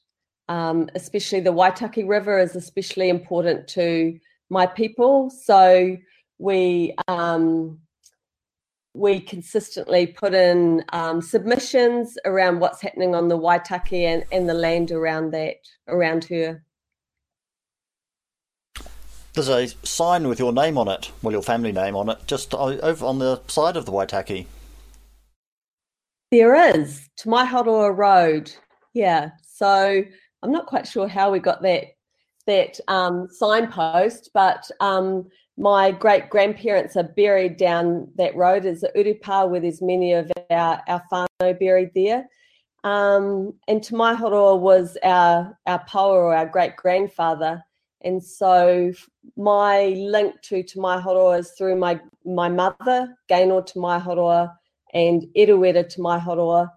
um, 0.48 0.92
especially 0.94 1.40
the 1.40 1.52
Waitaki 1.52 2.08
River 2.08 2.38
is 2.38 2.56
especially 2.56 3.10
important 3.10 3.68
to 3.70 4.20
my 4.52 4.68
people. 4.68 5.32
So 5.32 5.98
we 6.38 6.94
um, 7.08 7.80
we 8.94 9.20
consistently 9.20 10.08
put 10.08 10.34
in 10.34 10.84
um, 10.94 11.22
submissions 11.22 12.18
around 12.26 12.60
what's 12.60 12.82
happening 12.82 13.16
on 13.16 13.28
the 13.28 13.38
Waitaki 13.38 14.04
and, 14.04 14.24
and 14.32 14.48
the 14.48 14.54
land 14.54 14.92
around 14.92 15.32
that, 15.32 15.56
around 15.88 16.26
her. 16.26 16.64
There's 19.34 19.50
a 19.50 19.68
sign 19.84 20.28
with 20.28 20.38
your 20.38 20.54
name 20.54 20.78
on 20.78 20.88
it, 20.88 21.12
well, 21.24 21.32
your 21.32 21.42
family 21.42 21.72
name 21.72 21.96
on 21.96 22.10
it, 22.10 22.20
just 22.28 22.54
over 22.54 23.06
on 23.06 23.18
the 23.18 23.42
side 23.48 23.76
of 23.76 23.88
the 23.88 23.92
Waitaki. 23.92 24.46
There 26.32 26.56
is, 26.56 27.10
Te 27.18 27.30
Maiharoa 27.30 27.96
Road. 27.96 28.52
Yeah. 28.94 29.32
So 29.44 30.04
I'm 30.44 30.52
not 30.52 30.68
quite 30.68 30.88
sure 30.88 31.08
how 31.08 31.32
we 31.32 31.40
got 31.40 31.62
that 31.64 31.86
that 32.46 32.80
um, 32.90 33.28
signpost, 33.30 34.30
but 34.34 34.70
um, 34.82 35.30
my 35.58 35.92
great 35.92 36.30
grandparents 36.30 36.96
are 36.96 37.04
buried 37.04 37.58
down 37.58 38.08
that 38.16 38.36
road. 38.36 38.64
There's 38.64 38.84
a 38.84 38.90
Urupa 38.90 39.50
where 39.50 39.60
there's 39.60 39.82
many 39.82 40.14
of 40.14 40.32
our, 40.50 40.82
our 40.88 41.04
whānau 41.12 41.60
buried 41.60 41.92
there. 41.94 42.28
Um, 42.84 43.54
and 43.68 43.84
Te 43.84 43.96
Maiharoa 43.96 44.60
was 44.60 44.98
our, 45.04 45.58
our 45.68 45.80
power 45.86 46.24
or 46.24 46.36
our 46.36 46.48
great 46.48 46.76
grandfather. 46.76 47.64
And 48.02 48.22
so 48.22 48.92
my 49.38 49.90
link 49.98 50.42
to 50.44 50.64
Te 50.64 50.80
Maiharoa 50.80 51.40
is 51.40 51.52
through 51.52 51.78
my, 51.78 52.00
my 52.26 52.50
mother, 52.50 53.16
Gaynor 53.30 53.62
Te 53.62 53.80
Maiharoa, 53.80 54.54
and 54.94 55.24
Eruera 55.38 55.88
Te 55.88 56.02
Maiharoa. 56.02 56.70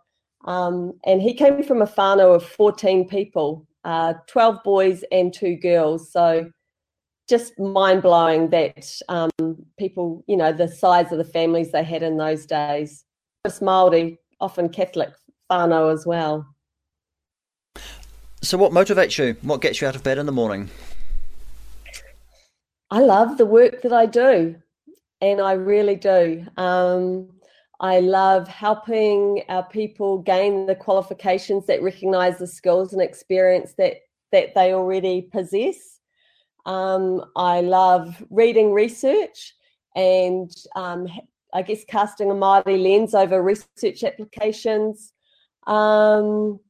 Um, 0.45 0.93
and 1.05 1.21
he 1.21 1.35
came 1.35 1.63
from 1.65 1.83
a 1.83 1.87
whānau 1.87 2.37
of 2.37 2.45
14 2.45 3.09
people, 3.09 3.67
uh, 3.85 4.15
12 4.29 4.63
boys 4.63 5.05
and 5.11 5.35
two 5.35 5.57
girls. 5.57 6.13
So 6.13 6.51
just 7.29 7.59
mind 7.59 8.03
blowing 8.03 8.51
that 8.51 9.01
um, 9.09 9.31
people, 9.79 10.25
you 10.27 10.37
know, 10.37 10.53
the 10.53 10.69
size 10.69 11.11
of 11.11 11.19
the 11.19 11.25
families 11.25 11.73
they 11.73 11.83
had 11.83 12.03
in 12.03 12.17
those 12.17 12.47
days. 12.47 13.05
Just 13.45 13.63
Maori, 13.63 14.19
often 14.41 14.69
Catholic, 14.69 15.11
whānau 15.51 15.93
as 15.93 16.07
well. 16.07 16.47
So, 18.43 18.57
what 18.59 18.73
motivates 18.73 19.19
you? 19.19 19.37
What 19.43 19.61
gets 19.61 19.81
you 19.81 19.89
out 19.89 19.97
of 19.97 20.05
bed 20.05 20.19
in 20.19 20.27
the 20.27 20.33
morning? 20.33 20.71
I 22.91 23.01
love 23.01 23.39
the 23.39 23.47
work 23.47 23.83
that 23.83 23.93
I 23.93 24.07
do, 24.07 24.57
and 25.21 25.41
I 25.41 25.53
really 25.53 25.97
do. 25.97 26.47
Um, 26.57 27.31
I 27.81 28.01
love 28.01 28.47
helping 28.47 29.43
our 29.49 29.65
people 29.65 30.19
gain 30.19 30.67
the 30.67 30.77
qualifications 30.77 31.67
that 31.67 31.83
recognise 31.83 32.39
the 32.39 32.47
skills 32.47 32.93
and 32.93 33.03
experience 33.03 33.75
that 33.79 33.97
that 34.33 34.55
they 34.55 34.73
already 34.73 35.23
possess 35.23 35.96
um, 36.67 37.25
I 37.37 37.61
love 37.61 38.23
reading 38.31 38.73
research 38.73 39.55
and 39.95 40.51
um, 40.75 41.09
I 41.55 41.63
guess 41.63 41.85
casting 41.85 42.31
a 42.31 42.35
Māori 42.35 42.83
lens 42.83 43.15
over 43.15 43.43
research 43.43 44.05
applications. 44.05 45.13
Um, 45.67 46.61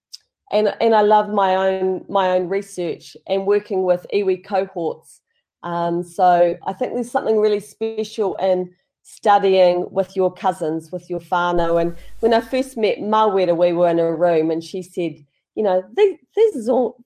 and, 0.52 0.74
and 0.80 0.94
I 0.94 1.00
love 1.00 1.28
my 1.30 1.56
own 1.56 2.04
my 2.08 2.30
own 2.30 2.48
research 2.48 3.16
and 3.26 3.46
working 3.46 3.82
with 3.82 4.06
iwi 4.14 4.44
cohorts. 4.44 5.20
Um, 5.64 6.04
so 6.04 6.56
I 6.64 6.72
think 6.72 6.94
there's 6.94 7.10
something 7.10 7.40
really 7.40 7.58
special 7.58 8.36
in 8.36 8.72
studying 9.02 9.86
with 9.90 10.14
your 10.14 10.32
cousins, 10.32 10.92
with 10.92 11.08
your 11.10 11.20
whānau. 11.20 11.80
And 11.80 11.96
when 12.20 12.34
I 12.34 12.40
first 12.40 12.76
met 12.76 12.98
Mawera, 12.98 13.56
we 13.56 13.72
were 13.72 13.88
in 13.88 13.98
a 13.98 14.14
room 14.14 14.50
and 14.50 14.62
she 14.62 14.82
said, 14.82 15.24
you 15.56 15.62
know, 15.62 15.82
this, 15.94 16.16
this 16.36 16.54
is 16.54 16.68
all, 16.68 16.98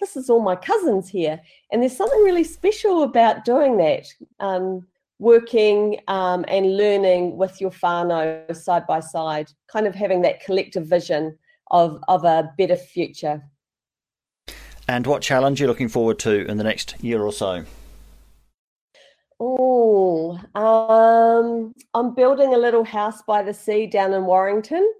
this 0.00 0.16
is 0.16 0.30
all 0.30 0.40
my 0.40 0.56
cousins 0.56 1.08
here. 1.08 1.40
And 1.72 1.82
there's 1.82 1.96
something 1.96 2.22
really 2.22 2.44
special 2.44 3.02
about 3.02 3.44
doing 3.44 3.76
that, 3.78 4.06
um, 4.40 4.86
working 5.18 6.00
um, 6.08 6.44
and 6.48 6.76
learning 6.76 7.36
with 7.36 7.60
your 7.60 7.70
whānau 7.70 8.54
side 8.54 8.86
by 8.86 9.00
side, 9.00 9.50
kind 9.66 9.86
of 9.86 9.94
having 9.94 10.22
that 10.22 10.40
collective 10.40 10.86
vision 10.86 11.36
of, 11.70 12.02
of 12.08 12.24
a 12.24 12.52
better 12.56 12.76
future. 12.76 13.42
And 14.86 15.06
what 15.06 15.20
challenge 15.20 15.60
are 15.60 15.64
you 15.64 15.68
looking 15.68 15.88
forward 15.88 16.18
to 16.20 16.46
in 16.46 16.56
the 16.56 16.64
next 16.64 16.94
year 17.02 17.22
or 17.22 17.32
so? 17.32 17.64
Oh, 19.40 20.40
um, 20.54 21.74
I'm 21.94 22.14
building 22.14 22.54
a 22.54 22.58
little 22.58 22.84
house 22.84 23.22
by 23.22 23.42
the 23.42 23.54
sea 23.54 23.86
down 23.86 24.12
in 24.12 24.24
Warrington, 24.24 24.92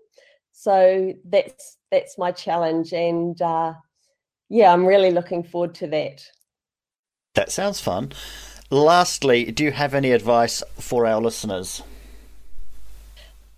so 0.53 1.13
that's 1.25 1.79
that's 1.91 2.19
my 2.19 2.31
challenge, 2.31 2.93
and 2.93 3.41
uh, 3.43 3.73
yeah, 4.49 4.73
I'm 4.73 4.87
really 4.87 5.11
looking 5.11 5.43
forward 5.43 5.75
to 5.77 5.87
that. 5.89 6.25
That 7.35 7.51
sounds 7.53 7.81
fun. 7.81 8.13
Lastly, 8.71 9.51
do 9.51 9.65
you 9.65 9.73
have 9.73 9.95
any 9.95 10.13
advice 10.13 10.63
for 10.79 11.07
our 11.07 11.21
listeners? 11.21 11.83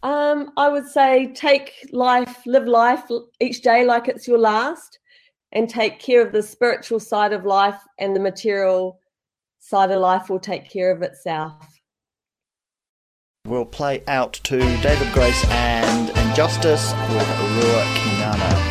Um, 0.02 0.52
I 0.56 0.68
would 0.68 0.86
say 0.86 1.32
take 1.34 1.72
life, 1.92 2.38
live 2.46 2.66
life 2.66 3.04
each 3.40 3.60
day 3.60 3.84
like 3.84 4.08
it's 4.08 4.26
your 4.26 4.38
last, 4.38 4.98
and 5.52 5.68
take 5.68 5.98
care 5.98 6.24
of 6.24 6.32
the 6.32 6.42
spiritual 6.42 7.00
side 7.00 7.32
of 7.32 7.44
life, 7.44 7.80
and 7.98 8.14
the 8.14 8.20
material 8.20 9.00
side 9.58 9.90
of 9.90 10.00
life 10.00 10.30
will 10.30 10.40
take 10.40 10.70
care 10.70 10.90
of 10.90 11.02
itself. 11.02 11.80
We'll 13.46 13.64
play 13.64 14.02
out 14.06 14.34
to 14.44 14.58
David 14.58 15.12
Grace 15.12 15.44
and 15.48 16.10
Injustice 16.28 16.92
with 16.92 17.28
Rua 17.40 17.84
Kenana. 17.96 18.69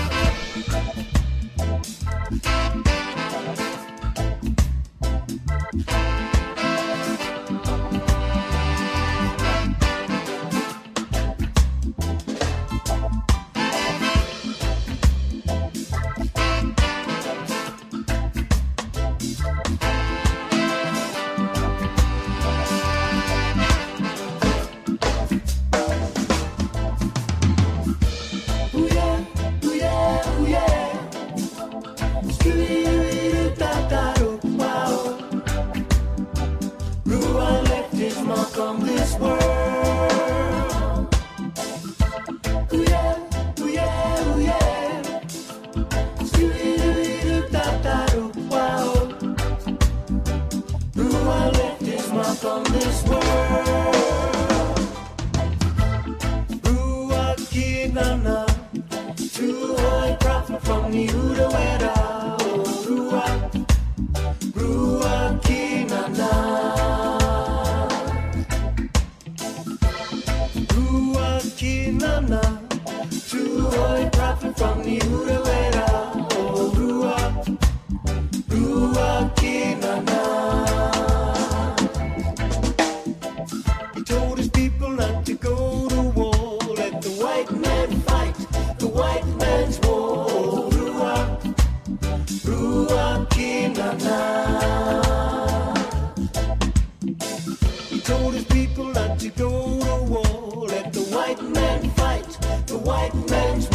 White 102.89 103.13
man's 103.29 103.68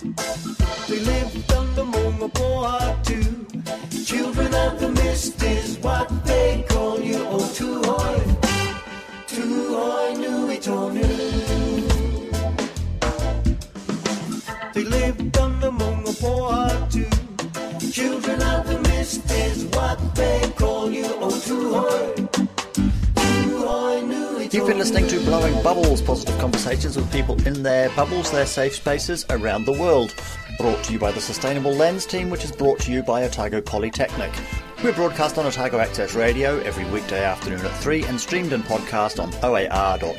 They 0.00 1.00
lived 1.00 1.52
under 1.52 1.82
Maungapōhatu. 1.82 4.06
Children 4.06 4.54
of 4.54 4.78
the 4.78 4.90
mist 4.90 5.42
is 5.42 5.76
what 5.78 6.08
they 6.24 6.64
call 6.68 7.00
you. 7.00 7.26
Oh, 7.28 7.40
Tūhoe, 7.56 8.20
Tūhoe 9.26 10.16
Nui 10.20 10.58
Tonu. 10.58 11.02
They 14.74 14.84
lived 14.84 15.36
under 15.36 15.70
Maungapōhatu. 15.72 17.04
Children 17.92 18.42
of 18.42 18.66
the 18.68 18.78
mist 18.88 19.28
is 19.32 19.64
what 19.64 19.98
they 20.14 20.48
call 20.56 20.92
you. 20.92 21.06
Oh, 21.20 21.30
Tūhoe, 21.30 22.27
You've 24.58 24.66
been 24.66 24.78
listening 24.78 25.06
to 25.06 25.20
Blowing 25.20 25.62
Bubbles, 25.62 26.02
positive 26.02 26.36
conversations 26.40 26.96
with 26.96 27.12
people 27.12 27.40
in 27.46 27.62
their 27.62 27.90
bubbles, 27.90 28.32
their 28.32 28.44
safe 28.44 28.74
spaces 28.74 29.24
around 29.30 29.66
the 29.66 29.72
world. 29.72 30.12
Brought 30.58 30.82
to 30.82 30.92
you 30.92 30.98
by 30.98 31.12
the 31.12 31.20
Sustainable 31.20 31.70
Lens 31.70 32.04
team, 32.04 32.28
which 32.28 32.42
is 32.42 32.50
brought 32.50 32.80
to 32.80 32.90
you 32.90 33.04
by 33.04 33.22
Otago 33.22 33.60
Polytechnic. 33.60 34.32
We're 34.82 34.94
broadcast 34.94 35.38
on 35.38 35.46
Otago 35.46 35.78
Access 35.78 36.16
Radio 36.16 36.58
every 36.62 36.84
weekday 36.86 37.22
afternoon 37.22 37.64
at 37.64 37.76
3 37.76 38.02
and 38.06 38.20
streamed 38.20 38.52
and 38.52 38.64
podcast 38.64 39.22
on 39.22 39.32
oar.org.nz. 39.44 40.18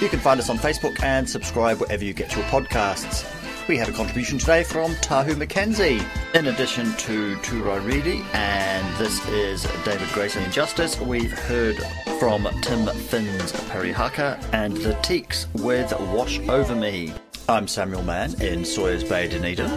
You 0.00 0.08
can 0.08 0.18
find 0.18 0.40
us 0.40 0.48
on 0.48 0.56
Facebook 0.56 1.02
and 1.02 1.28
subscribe 1.28 1.80
wherever 1.80 2.02
you 2.02 2.14
get 2.14 2.34
your 2.34 2.44
podcasts. 2.44 3.41
We 3.68 3.76
had 3.76 3.88
a 3.88 3.92
contribution 3.92 4.38
today 4.38 4.64
from 4.64 4.94
Tahu 4.96 5.34
McKenzie, 5.34 6.04
In 6.34 6.48
addition 6.48 6.92
to 6.96 7.36
Turai 7.36 7.84
Reedy, 7.84 8.24
and 8.32 8.96
this 8.96 9.24
is 9.28 9.62
David 9.84 10.08
Grayson 10.08 10.50
Justice, 10.50 10.98
we've 11.00 11.30
heard 11.32 11.76
from 12.18 12.48
Tim 12.60 12.86
Finns 12.86 13.52
Parihaka 13.70 14.42
and 14.52 14.76
the 14.78 14.94
Teaks 14.94 15.46
with 15.54 15.92
Wash 16.12 16.40
Over 16.48 16.74
Me. 16.74 17.14
I'm 17.48 17.68
Samuel 17.68 18.02
Mann 18.02 18.40
in 18.42 18.64
Sawyers 18.64 19.04
Bay, 19.04 19.28
Dunedin, 19.28 19.70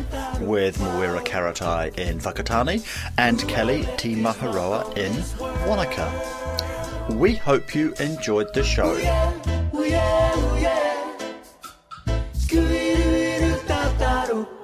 with 0.45 0.77
Mawera 0.79 1.23
Karetai 1.23 1.97
in 1.97 2.19
Whakatane 2.19 2.83
and 3.19 3.47
Kelly 3.47 3.87
Te 3.97 4.15
Maiharoa 4.15 4.97
in 4.97 5.13
Wanaka. 5.67 7.13
We 7.15 7.35
hope 7.35 7.75
you 7.75 7.93
enjoyed 7.99 8.51
the 8.53 8.63
show. 8.63 8.93
Ooh 8.93 9.83
yeah, 9.83 10.37
ooh 10.37 10.57
yeah. 10.59 10.81
Scooby-Doo-Doo-Da-da-Doo, 12.33 12.84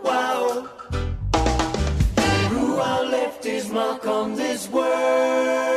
wow. 0.03 0.69
Rua 2.51 3.07
left 3.09 3.43
his 3.43 3.69
mark 3.69 4.05
on 4.07 4.36
this 4.36 4.69
world. 4.69 5.71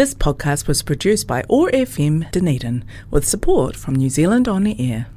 This 0.00 0.14
podcast 0.14 0.66
was 0.66 0.82
produced 0.82 1.26
by 1.26 1.44
OAR 1.50 1.70
FM 1.72 2.30
Dunedin 2.30 2.86
with 3.10 3.28
support 3.28 3.76
from 3.76 3.94
New 3.96 4.08
Zealand 4.08 4.48
On 4.48 4.64
the 4.64 4.74
Air. 4.80 5.08